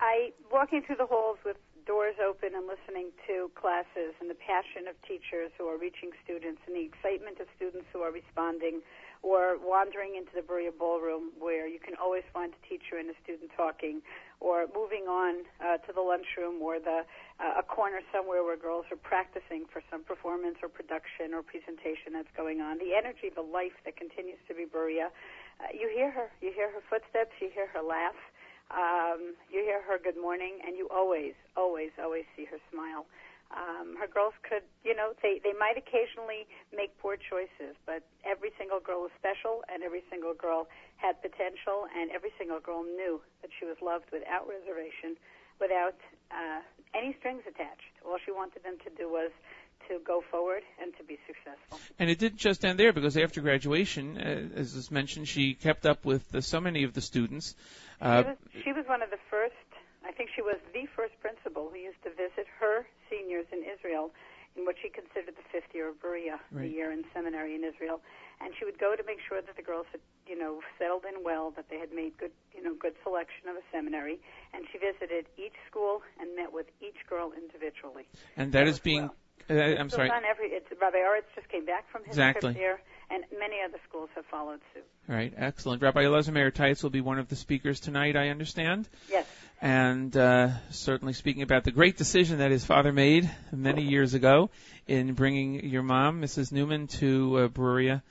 [0.00, 1.56] I walking through the halls with
[1.90, 6.62] doors open and listening to classes and the passion of teachers who are reaching students
[6.70, 8.78] and the excitement of students who are responding
[9.26, 13.16] or wandering into the Bruriah Ballroom where you can always find a teacher and a
[13.26, 14.06] student talking
[14.38, 17.02] or moving on uh, to the lunchroom or the
[17.42, 22.14] uh, a corner somewhere where girls are practicing for some performance or production or presentation
[22.14, 22.78] that's going on.
[22.78, 25.10] The energy, the life that continues to be Bruriah.
[25.58, 26.30] Uh, you hear her.
[26.38, 27.34] You hear her footsteps.
[27.42, 28.16] You hear her laugh.
[28.70, 33.04] Um, you hear her good morning, and you always, always, always see her smile.
[33.50, 38.54] Um, her girls could, you know, they they might occasionally make poor choices, but every
[38.54, 40.70] single girl was special, and every single girl
[41.02, 45.18] had potential, and every single girl knew that she was loved without reservation,
[45.58, 45.98] without
[46.30, 46.62] uh,
[46.94, 47.90] any strings attached.
[48.06, 49.34] All she wanted them to do was
[49.90, 51.78] to go forward and to be successful.
[51.98, 55.84] And it didn't just end there because after graduation, uh, as was mentioned, she kept
[55.84, 57.54] up with uh, so many of the students.
[58.00, 59.54] Uh, she, was, she was one of the first,
[60.06, 64.12] I think she was the first principal who used to visit her seniors in Israel
[64.56, 68.00] in what she considered the fifth year of Bruriah, the year in seminary in Israel.
[68.40, 71.22] And she would go to make sure that the girls had, you know, settled in
[71.22, 74.18] well, that they had made good, you know, good selection of a seminary.
[74.52, 78.06] And she visited each school and met with each girl individually.
[78.36, 79.02] and that That is being.
[79.02, 79.14] well.
[79.48, 80.08] Uh, I'm sorry.
[80.08, 82.52] done every, it's, Rabbi Oratz just came back from his Exactly.
[82.52, 82.80] trip there,
[83.10, 84.84] and many other schools have followed suit.
[85.08, 85.82] All right, excellent.
[85.82, 88.88] Rabbi Elazar Meir Teitz will be one of the speakers tonight, I understand.
[89.08, 89.26] Yes.
[89.60, 94.50] And uh, certainly speaking about the great decision that his father made many years ago
[94.86, 96.52] in bringing your mom, Mrs.
[96.52, 98.02] Newman, to uh, Bruriah.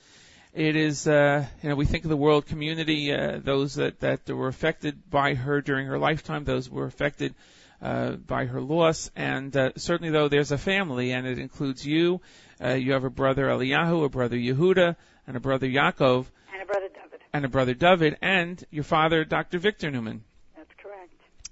[0.54, 4.28] It is, uh, you know, we think of the world community, uh, those that, that
[4.28, 9.10] were affected by her during her lifetime, those who were affected uh, by her loss,
[9.16, 12.22] and uh, certainly though there's a family, and it includes you.
[12.64, 14.96] Uh, you have a brother Eliyahu, a brother Yehuda,
[15.28, 17.22] and a brother Yaakov, And a brother David.
[17.34, 19.60] and a brother David, and your father, Dr.
[19.60, 20.24] Victor Newman.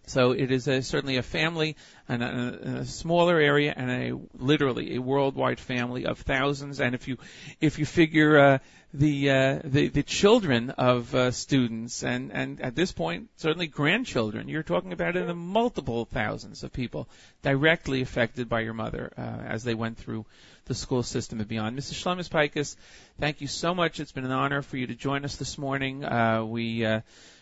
[0.09, 1.75] So it is a, certainly a family
[2.07, 6.79] and a, a smaller area and a literally a worldwide family of thousands.
[6.79, 7.17] And if you
[7.59, 8.57] if you figure uh,
[8.93, 14.47] the, uh, the the children of uh, students and and at this point certainly grandchildren,
[14.47, 17.09] you're talking about in the multiple thousands of people
[17.41, 20.25] directly affected by your mother uh, as they went through
[20.65, 21.77] the school system and beyond.
[21.77, 21.95] Mrs.
[21.95, 22.75] Shlomis Pikus,
[23.19, 23.99] thank you so much.
[23.99, 26.03] It's been an honor for you to join us this morning.
[26.03, 27.01] Uh, we uh,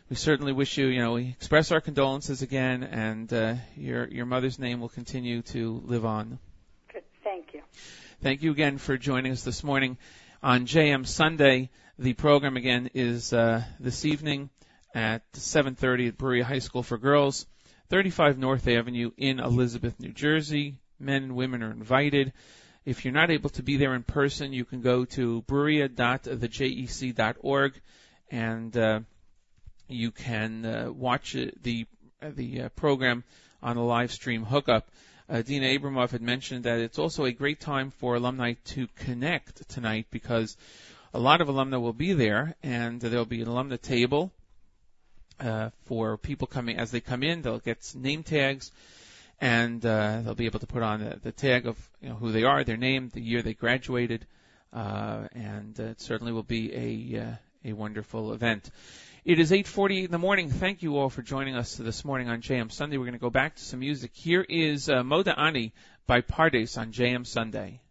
[0.09, 4.25] we certainly wish you, you know, we express our condolences again, and uh, your your
[4.25, 6.39] mother's name will continue to live on.
[6.93, 7.03] Good.
[7.23, 7.61] Thank you.
[8.21, 9.97] Thank you again for joining us this morning
[10.43, 11.71] on JM Sunday.
[11.97, 14.51] The program again is uh, this evening
[14.93, 17.47] at 7:30 at Bruriah High School for Girls,
[17.89, 20.75] 35 North Avenue in Elizabeth, New Jersey.
[20.99, 22.31] Men and women are invited.
[22.85, 27.81] If you're not able to be there in person, you can go to bruriah.thejec.org
[28.31, 28.99] and uh,
[29.87, 31.85] you can uh, watch the
[32.21, 33.23] uh, the uh, program
[33.61, 34.89] on the live stream hookup.
[35.27, 39.67] Uh, Dina Abramoff had mentioned that it's also a great time for alumni to connect
[39.69, 40.55] tonight because
[41.13, 44.31] a lot of alumni will be there, and there'll be an alumni table
[45.39, 47.41] uh, for people coming as they come in.
[47.41, 48.71] They'll get name tags,
[49.41, 52.31] and uh, they'll be able to put on the, the tag of you know, who
[52.31, 54.25] they are, their name, the year they graduated,
[54.73, 57.35] uh, and uh, it certainly will be a uh,
[57.65, 58.69] a wonderful event.
[59.25, 60.51] It is 8:48 in the morning.
[60.51, 62.97] Thank you all for joining us this morning on JM Sunday.
[62.97, 64.11] We're going to go back to some music.
[64.13, 65.73] Here is uh, Moda Ani
[66.05, 67.81] by Pardes on JM Sunday.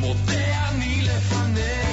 [0.00, 1.89] mot det jeg ni.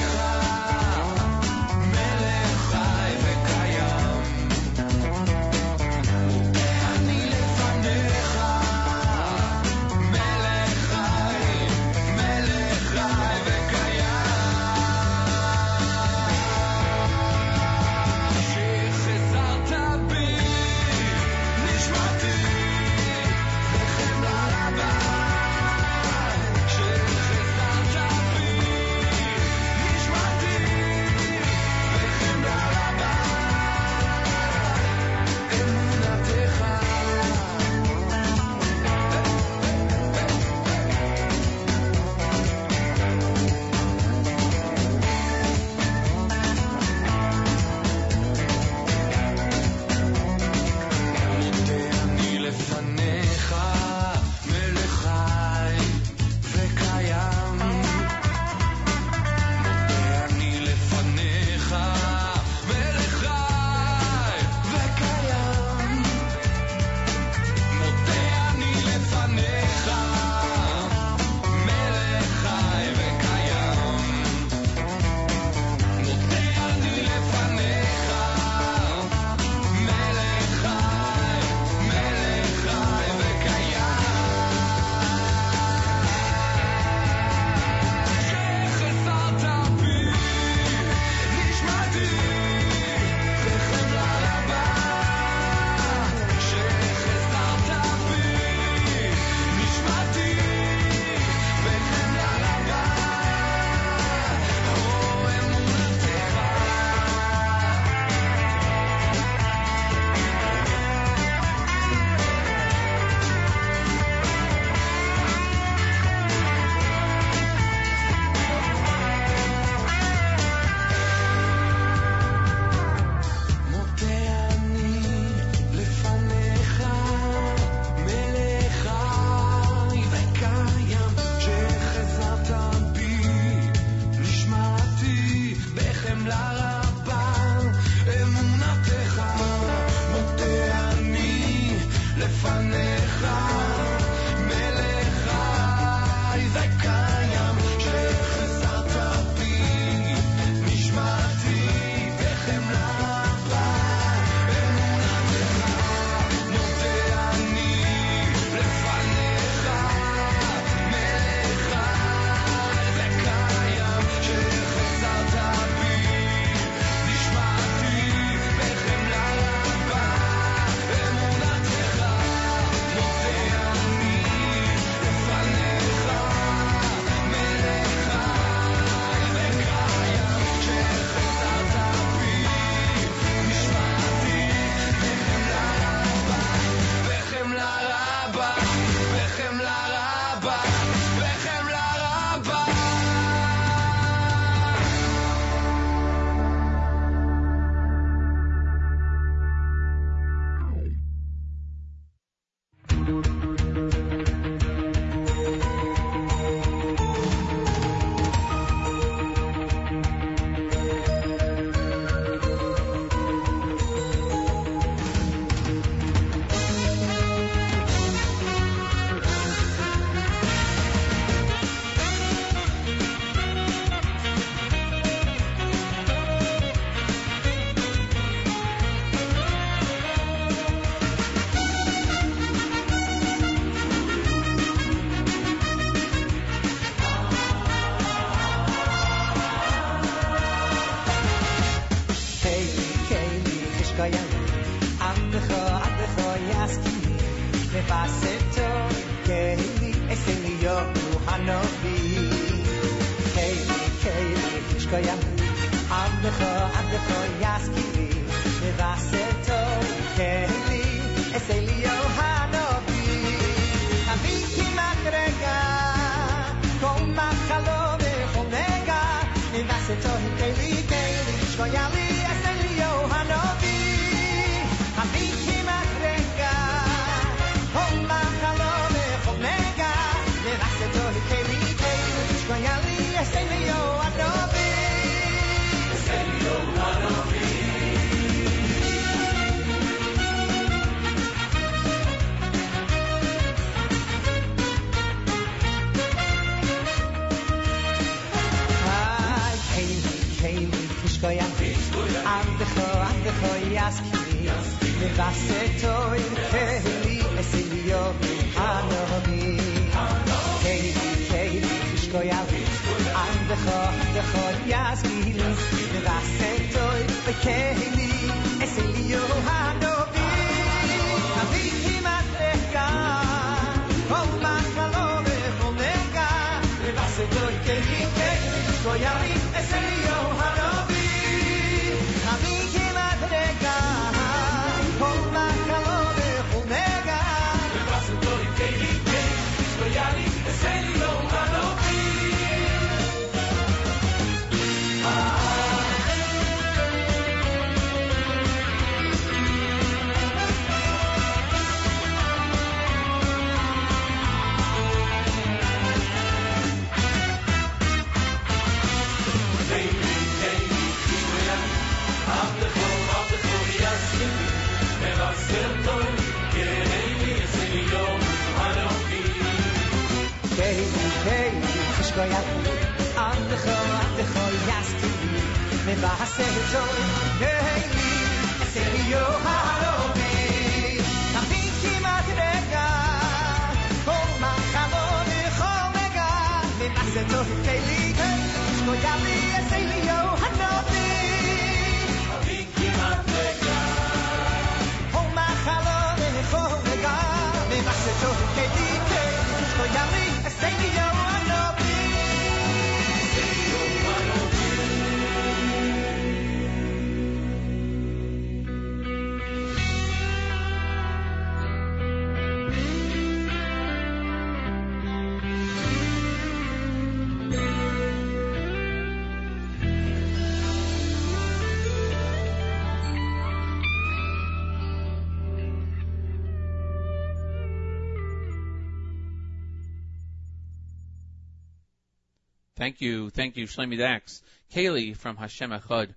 [432.98, 434.42] Thank you, thank you, Shlomi Dax.
[434.74, 436.16] Kaylee from Hashem Echad,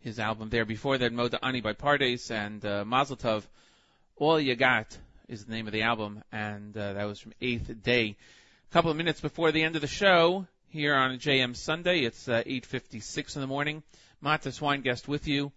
[0.00, 0.64] his album there.
[0.64, 3.44] Before that, Moda Ani by Pardes and uh, Mazel Tov.
[4.16, 4.98] All You Got
[5.28, 8.16] is the name of the album, and uh, that was from Eighth Day.
[8.68, 12.28] A couple of minutes before the end of the show, here on JM Sunday, it's
[12.28, 13.84] uh, 8.56 in the morning.
[14.20, 15.52] Mattes Weingast with you.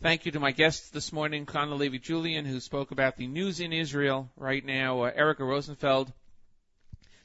[0.00, 3.58] Thank you to my guests this morning, Chana Levi Julian, who spoke about the news
[3.58, 5.02] in Israel right now.
[5.02, 6.12] Uh, Erica Rosenfeld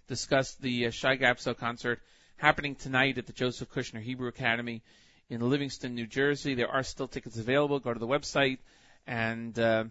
[0.08, 2.00] discussed the uh, Shai Gabso concert
[2.38, 4.84] happening tonight at the Joseph Kushner Hebrew Academy
[5.28, 6.54] in Livingston, New Jersey.
[6.54, 7.80] There are still tickets available.
[7.80, 8.60] Go to the website
[9.08, 9.86] and uh,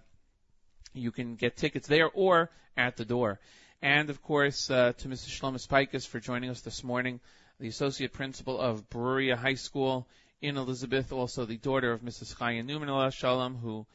[0.94, 3.40] you can get tickets there or at the door.
[3.82, 5.38] And of course, uh, to Mrs.
[5.38, 7.20] Shlomis Pikus for joining us this morning,
[7.58, 10.06] the associate principal of Bruriah High School
[10.40, 12.36] in Elizabeth, also the daughter of Mrs.
[12.36, 13.86] Chaya Newman Allah Shalom, who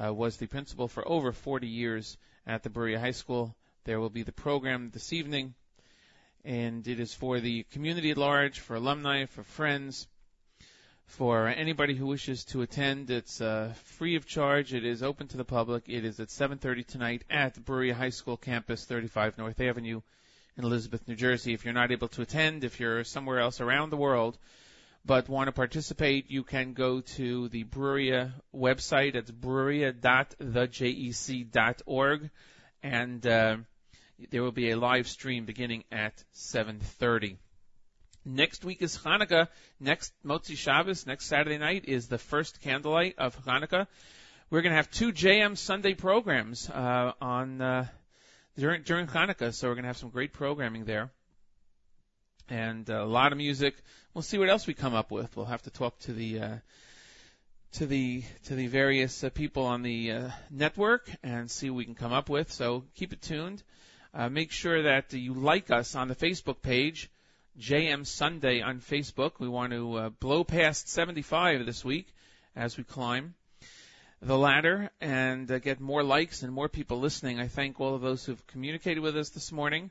[0.00, 2.16] uh, was the principal for over 40 years
[2.46, 3.56] at the Bruriah High School.
[3.84, 5.54] There will be the program this evening,
[6.44, 10.06] and it is for the community at large, for alumni, for friends,
[11.06, 13.10] for anybody who wishes to attend.
[13.10, 14.74] It's uh, free of charge.
[14.74, 15.84] It is open to the public.
[15.88, 20.02] It is at 7:30 tonight at the Bruriah High School campus, 35 North Avenue
[20.56, 21.54] in Elizabeth, New Jersey.
[21.54, 24.36] If you're not able to attend, if you're somewhere else around the world,
[25.04, 29.14] but want to participate, you can go to the Bruriah website.
[29.14, 32.30] It's bruriah.thejec.org,
[32.82, 33.56] and uh,
[34.30, 37.36] there will be a live stream beginning at 7:30.
[38.24, 39.48] Next week is Hanukkah.
[39.80, 43.86] Next Motzi Shabbos, next Saturday night is the first candlelight of Hanukkah.
[44.50, 47.86] We're going to have two JM Sunday programs uh, on uh,
[48.56, 51.10] during during Hanukkah, so we're going to have some great programming there
[52.50, 53.74] and uh, a lot of music.
[54.14, 55.36] We'll see what else we come up with.
[55.36, 56.56] We'll have to talk to the uh,
[57.72, 61.84] to the to the various uh, people on the uh, network and see what we
[61.84, 62.50] can come up with.
[62.50, 63.62] So keep it tuned.
[64.14, 67.10] Uh, make sure that you like us on the Facebook page,
[67.60, 69.32] JM Sunday on Facebook.
[69.38, 72.06] We want to uh, blow past 75 this week
[72.56, 73.34] as we climb
[74.22, 77.38] the ladder and uh, get more likes and more people listening.
[77.38, 79.90] I thank all of those who've communicated with us this morning.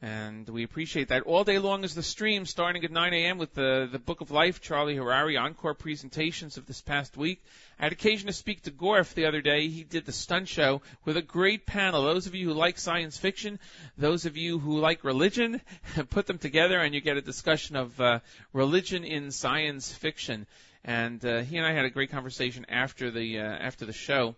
[0.00, 1.24] And we appreciate that.
[1.24, 3.36] All day long is the stream starting at 9 a.m.
[3.36, 7.42] with the, the Book of Life, Charlie Harary, encore presentations of this past week.
[7.80, 9.66] I had occasion to speak to Gorf the other day.
[9.66, 12.04] He did the stunt show with a great panel.
[12.04, 13.58] Those of you who like science fiction,
[13.96, 15.60] those of you who like religion,
[16.10, 18.20] put them together and you get a discussion of uh,
[18.52, 20.46] religion in science fiction.
[20.84, 24.36] And uh, he and I had a great conversation after the uh, after the show.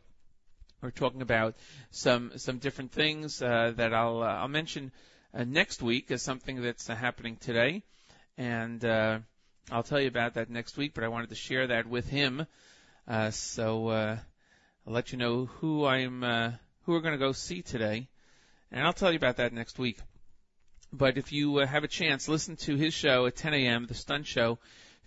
[0.81, 1.55] We're talking about
[1.91, 4.91] some some different things uh, that I'll uh, I'll mention
[5.35, 7.83] uh, next week as something that's uh, happening today,
[8.37, 9.19] and uh,
[9.71, 10.93] I'll tell you about that next week.
[10.95, 12.47] But I wanted to share that with him,
[13.07, 14.19] uh, so uh,
[14.87, 16.53] I'll let you know who I'm uh,
[16.85, 18.09] who we're going to go see today,
[18.73, 19.99] and I'll tell you about that next week.
[20.93, 23.95] But if you uh, have a chance, listen to his show at 10 a.m., the
[23.95, 24.59] Stunt Show,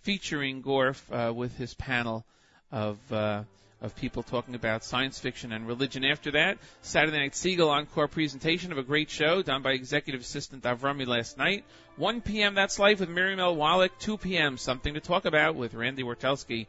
[0.01, 2.25] featuring Gorf uh, with his panel
[2.71, 2.97] of.
[3.11, 3.43] Uh,
[3.83, 6.05] of people talking about science fiction and religion.
[6.05, 10.63] After that, Saturday Night Segal encore presentation of a great show done by executive assistant
[10.63, 11.65] Avrami last night.
[11.97, 12.55] 1 p.m.
[12.55, 13.55] That's Life with Miriam L.
[13.55, 13.91] Wallach.
[13.99, 14.57] 2 p.m.
[14.57, 16.67] Something to Talk About with Randy Wartelski.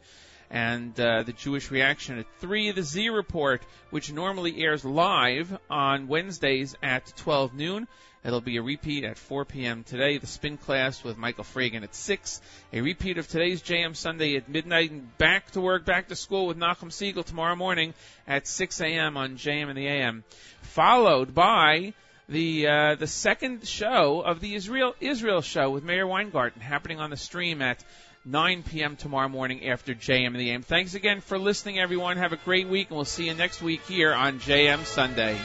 [0.50, 6.08] And uh, the Jewish reaction at 3, the Z Report, which normally airs live on
[6.08, 7.88] Wednesdays at 12 noon.
[8.24, 9.84] It'll be a repeat at 4 p.m.
[9.84, 10.16] today.
[10.16, 12.40] The spin class with Michael Fragin at 6.
[12.72, 16.46] A repeat of today's JM Sunday at midnight and back to work, back to school
[16.46, 17.92] with Nachum Segal tomorrow morning
[18.26, 19.18] at 6 a.m.
[19.18, 20.24] on JM and the AM.
[20.62, 21.92] Followed by
[22.26, 27.10] the uh, the second show of the Israel Israel show with Mayor Weingarten happening on
[27.10, 27.84] the stream at
[28.24, 28.96] 9 p.m.
[28.96, 30.62] tomorrow morning after JM and the AM.
[30.62, 32.16] Thanks again for listening, everyone.
[32.16, 35.38] Have a great week, and we'll see you next week here on JM Sunday.